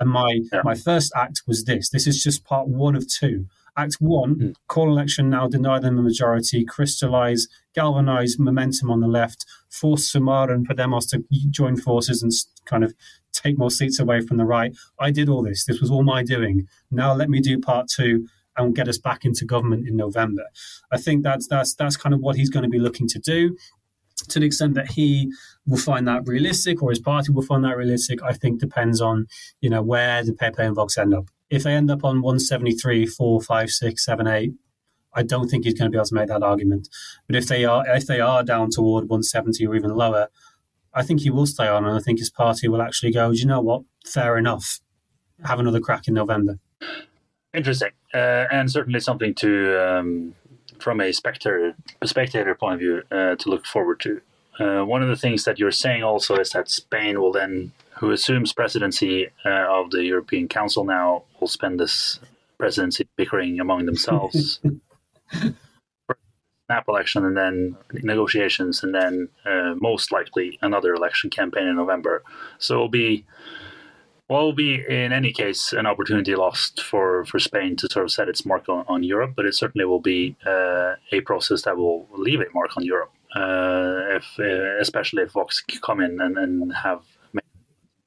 And 0.00 0.10
my, 0.10 0.40
yeah. 0.52 0.62
my 0.64 0.74
first 0.74 1.12
act 1.16 1.42
was 1.46 1.64
this. 1.64 1.90
This 1.90 2.06
is 2.06 2.22
just 2.22 2.44
part 2.44 2.66
one 2.66 2.96
of 2.96 3.06
two. 3.06 3.46
Act 3.76 3.96
one, 3.98 4.34
mm. 4.36 4.54
call 4.68 4.88
election 4.88 5.30
now, 5.30 5.48
deny 5.48 5.80
them 5.80 5.98
a 5.98 6.02
majority, 6.02 6.64
crystallize, 6.64 7.48
galvanize 7.74 8.38
momentum 8.38 8.88
on 8.90 9.00
the 9.00 9.08
left, 9.08 9.44
force 9.68 10.12
Sumar 10.12 10.52
and 10.52 10.68
Podemos 10.68 11.08
to 11.10 11.24
join 11.50 11.76
forces 11.76 12.22
and 12.22 12.32
kind 12.66 12.84
of 12.84 12.94
take 13.32 13.58
more 13.58 13.70
seats 13.70 13.98
away 13.98 14.20
from 14.20 14.36
the 14.36 14.44
right. 14.44 14.76
I 15.00 15.10
did 15.10 15.28
all 15.28 15.42
this. 15.42 15.64
This 15.64 15.80
was 15.80 15.90
all 15.90 16.04
my 16.04 16.22
doing. 16.22 16.68
Now 16.90 17.14
let 17.14 17.28
me 17.28 17.40
do 17.40 17.60
part 17.60 17.88
two 17.88 18.28
and 18.56 18.74
get 18.74 18.88
us 18.88 18.98
back 18.98 19.24
into 19.24 19.44
government 19.44 19.88
in 19.88 19.96
November. 19.96 20.44
I 20.92 20.98
think 20.98 21.22
that's 21.22 21.46
that's 21.48 21.74
that's 21.74 21.96
kind 21.96 22.14
of 22.14 22.20
what 22.20 22.36
he's 22.36 22.50
going 22.50 22.64
to 22.64 22.68
be 22.68 22.78
looking 22.78 23.08
to 23.08 23.18
do. 23.18 23.56
To 24.28 24.38
the 24.38 24.46
extent 24.46 24.74
that 24.74 24.92
he 24.92 25.32
will 25.66 25.76
find 25.76 26.06
that 26.06 26.22
realistic 26.26 26.82
or 26.82 26.90
his 26.90 27.00
party 27.00 27.32
will 27.32 27.42
find 27.42 27.64
that 27.64 27.76
realistic, 27.76 28.22
I 28.22 28.32
think 28.32 28.60
depends 28.60 29.00
on, 29.00 29.26
you 29.60 29.68
know, 29.68 29.82
where 29.82 30.22
the 30.22 30.32
PP 30.32 30.60
and 30.60 30.76
Vox 30.76 30.96
end 30.96 31.12
up 31.12 31.30
if 31.50 31.62
they 31.62 31.74
end 31.74 31.90
up 31.90 32.04
on 32.04 32.22
173, 32.22 33.06
4, 33.06 33.40
5, 33.40 33.70
6, 33.70 34.04
7, 34.04 34.26
8, 34.26 34.52
I 35.16 35.22
don't 35.22 35.48
think 35.48 35.64
he's 35.64 35.74
going 35.74 35.90
to 35.90 35.90
be 35.90 35.98
able 35.98 36.06
to 36.06 36.14
make 36.14 36.28
that 36.28 36.42
argument. 36.42 36.88
But 37.26 37.36
if 37.36 37.46
they 37.46 37.64
are 37.64 37.84
if 37.88 38.06
they 38.06 38.20
are 38.20 38.42
down 38.42 38.70
toward 38.70 39.04
170 39.04 39.64
or 39.66 39.76
even 39.76 39.94
lower, 39.94 40.28
I 40.92 41.02
think 41.02 41.20
he 41.20 41.30
will 41.30 41.46
stay 41.46 41.68
on, 41.68 41.84
and 41.84 41.96
I 41.96 42.00
think 42.00 42.18
his 42.18 42.30
party 42.30 42.66
will 42.68 42.82
actually 42.82 43.12
go. 43.12 43.32
Do 43.32 43.38
you 43.38 43.46
know 43.46 43.60
what? 43.60 43.82
Fair 44.04 44.36
enough. 44.36 44.80
Have 45.44 45.60
another 45.60 45.80
crack 45.80 46.08
in 46.08 46.14
November. 46.14 46.58
Interesting, 47.52 47.90
uh, 48.14 48.46
and 48.50 48.70
certainly 48.70 49.00
something 49.00 49.34
to, 49.34 49.76
um, 49.84 50.34
from 50.78 51.00
a 51.00 51.12
spectator 51.12 51.74
spectator 52.04 52.54
point 52.54 52.74
of 52.74 52.80
view, 52.80 53.02
uh, 53.10 53.34
to 53.36 53.50
look 53.50 53.66
forward 53.66 54.00
to. 54.00 54.20
Uh, 54.58 54.84
one 54.84 55.02
of 55.02 55.08
the 55.08 55.16
things 55.16 55.44
that 55.44 55.58
you're 55.58 55.72
saying 55.72 56.04
also 56.04 56.36
is 56.36 56.50
that 56.50 56.70
Spain 56.70 57.20
will 57.20 57.32
then 57.32 57.72
who 57.98 58.10
assumes 58.10 58.52
presidency 58.52 59.28
uh, 59.44 59.66
of 59.68 59.90
the 59.90 60.04
European 60.04 60.48
Council 60.48 60.84
now, 60.84 61.24
will 61.40 61.48
spend 61.48 61.78
this 61.78 62.18
presidency 62.58 63.06
bickering 63.16 63.60
among 63.60 63.86
themselves. 63.86 64.60
snap 66.66 66.88
election 66.88 67.24
and 67.26 67.36
then 67.36 67.76
negotiations 68.02 68.82
and 68.82 68.94
then 68.94 69.28
uh, 69.44 69.74
most 69.80 70.10
likely 70.10 70.58
another 70.62 70.94
election 70.94 71.28
campaign 71.28 71.66
in 71.66 71.76
November. 71.76 72.22
So 72.58 72.74
it'll 72.74 72.88
be 72.88 73.26
well, 74.28 74.40
it'll 74.40 74.52
be 74.52 74.82
in 74.88 75.12
any 75.12 75.32
case 75.32 75.72
an 75.72 75.86
opportunity 75.86 76.34
lost 76.34 76.82
for, 76.82 77.24
for 77.26 77.38
Spain 77.38 77.76
to 77.76 77.88
sort 77.90 78.04
of 78.04 78.12
set 78.12 78.28
its 78.28 78.46
mark 78.46 78.68
on, 78.68 78.84
on 78.88 79.02
Europe, 79.02 79.32
but 79.36 79.44
it 79.44 79.54
certainly 79.54 79.84
will 79.84 80.00
be 80.00 80.36
uh, 80.46 80.94
a 81.12 81.20
process 81.20 81.62
that 81.62 81.76
will 81.76 82.08
leave 82.16 82.40
a 82.40 82.46
mark 82.54 82.76
on 82.76 82.84
Europe. 82.84 83.12
Uh, 83.36 84.16
if 84.16 84.38
uh, 84.38 84.80
especially 84.80 85.22
if 85.22 85.32
Vox 85.32 85.62
come 85.82 86.00
in 86.00 86.20
and, 86.20 86.38
and 86.38 86.72
have 86.72 87.02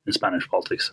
in 0.08 0.14
Spanish 0.14 0.48
politics. 0.48 0.92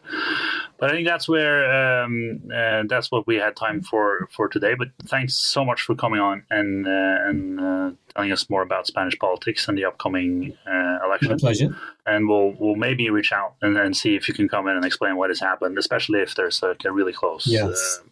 But 0.79 0.91
I 0.91 0.93
think 0.93 1.07
that's 1.07 1.29
where 1.29 2.03
um, 2.03 2.43
uh, 2.55 2.83
that's 2.87 3.11
what 3.11 3.27
we 3.27 3.37
had 3.37 3.57
time 3.57 3.81
for 3.81 4.29
for 4.31 4.49
today. 4.49 4.75
But 4.75 4.89
thanks 5.07 5.35
so 5.35 5.65
much 5.65 5.83
for 5.83 5.95
coming 5.95 6.21
on 6.21 6.45
and 6.51 6.87
uh, 6.87 6.91
and 7.29 7.61
uh, 7.61 7.91
telling 8.15 8.33
us 8.33 8.51
more 8.51 8.63
about 8.63 8.87
Spanish 8.87 9.19
politics 9.19 9.69
and 9.69 9.79
the 9.79 9.85
upcoming 9.85 10.57
uh, 10.67 10.99
election. 11.05 11.31
My 11.31 11.37
pleasure. 11.37 11.77
And 12.07 12.29
we'll 12.29 12.55
we'll 12.59 12.77
maybe 12.77 13.09
reach 13.09 13.33
out 13.33 13.55
and, 13.63 13.79
and 13.79 13.97
see 13.97 14.17
if 14.17 14.29
you 14.29 14.35
can 14.35 14.49
come 14.49 14.69
in 14.69 14.77
and 14.77 14.85
explain 14.85 15.17
what 15.17 15.31
has 15.31 15.41
happened, 15.41 15.79
especially 15.79 16.21
if 16.21 16.35
there's 16.35 16.63
a, 16.63 16.77
a 16.85 16.93
really 16.93 17.13
close. 17.13 17.47
Yes. 17.47 18.01
Uh, 18.03 18.09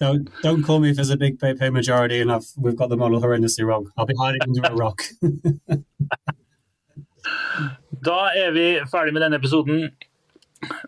don't 0.00 0.30
don't 0.42 0.62
call 0.62 0.78
me 0.78 0.90
if 0.90 0.96
there's 0.96 1.10
a 1.10 1.16
big 1.16 1.38
PP 1.38 1.72
majority 1.72 2.20
and 2.20 2.30
I've, 2.30 2.46
we've 2.56 2.76
got 2.76 2.88
the 2.88 2.96
model 2.96 3.20
horrendously 3.20 3.64
wrong. 3.66 3.90
I'll 3.96 4.06
be 4.06 4.14
hiding 4.16 4.40
under 4.42 4.62
a 4.62 4.74
rock. 4.74 5.02
Da 8.04 8.20
er 8.36 8.52
vi 8.54 8.68
ferdig 8.90 9.14
med 9.16 9.24
denne 9.24 9.40
episoden. 9.40 9.88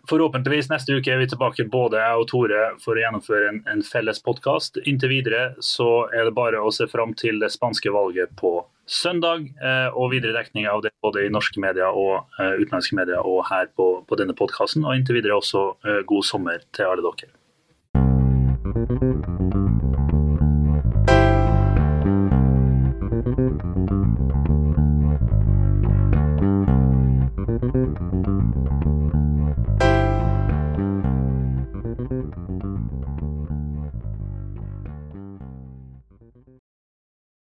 Forhåpentligvis 0.09 0.67
neste 0.71 0.97
uke 0.99 1.13
er 1.13 1.21
vi 1.21 1.29
tilbake 1.31 1.63
både 1.71 1.99
jeg 2.01 2.19
og 2.19 2.27
Tore 2.27 2.63
for 2.83 2.97
å 2.97 3.03
gjennomføre 3.03 3.51
en, 3.53 3.61
en 3.71 3.83
felles 3.87 4.19
podkast. 4.23 4.81
Inntil 4.83 5.13
videre 5.13 5.43
så 5.63 6.09
er 6.11 6.27
det 6.27 6.35
bare 6.35 6.59
å 6.59 6.73
se 6.75 6.89
fram 6.91 7.15
til 7.17 7.39
det 7.39 7.53
spanske 7.53 7.93
valget 7.95 8.35
på 8.39 8.57
søndag, 8.91 9.47
eh, 9.63 9.87
og 9.95 10.11
videre 10.11 10.35
dekning 10.35 10.67
av 10.67 10.83
det 10.83 10.91
både 11.03 11.23
i 11.23 11.31
norske 11.31 11.61
medier 11.63 11.95
og 11.95 12.25
eh, 12.41 12.57
utenlandske 12.59 12.97
medier 12.99 13.23
og 13.23 13.45
her 13.47 13.71
på, 13.77 13.93
på 14.07 14.19
denne 14.19 14.35
podkasten. 14.35 14.83
Og 14.83 14.97
inntil 14.97 15.21
videre 15.21 15.39
også 15.39 15.67
eh, 15.85 16.01
god 16.09 16.27
sommer 16.27 16.65
til 16.75 16.91
alle 16.91 17.05
dere. 17.07 17.31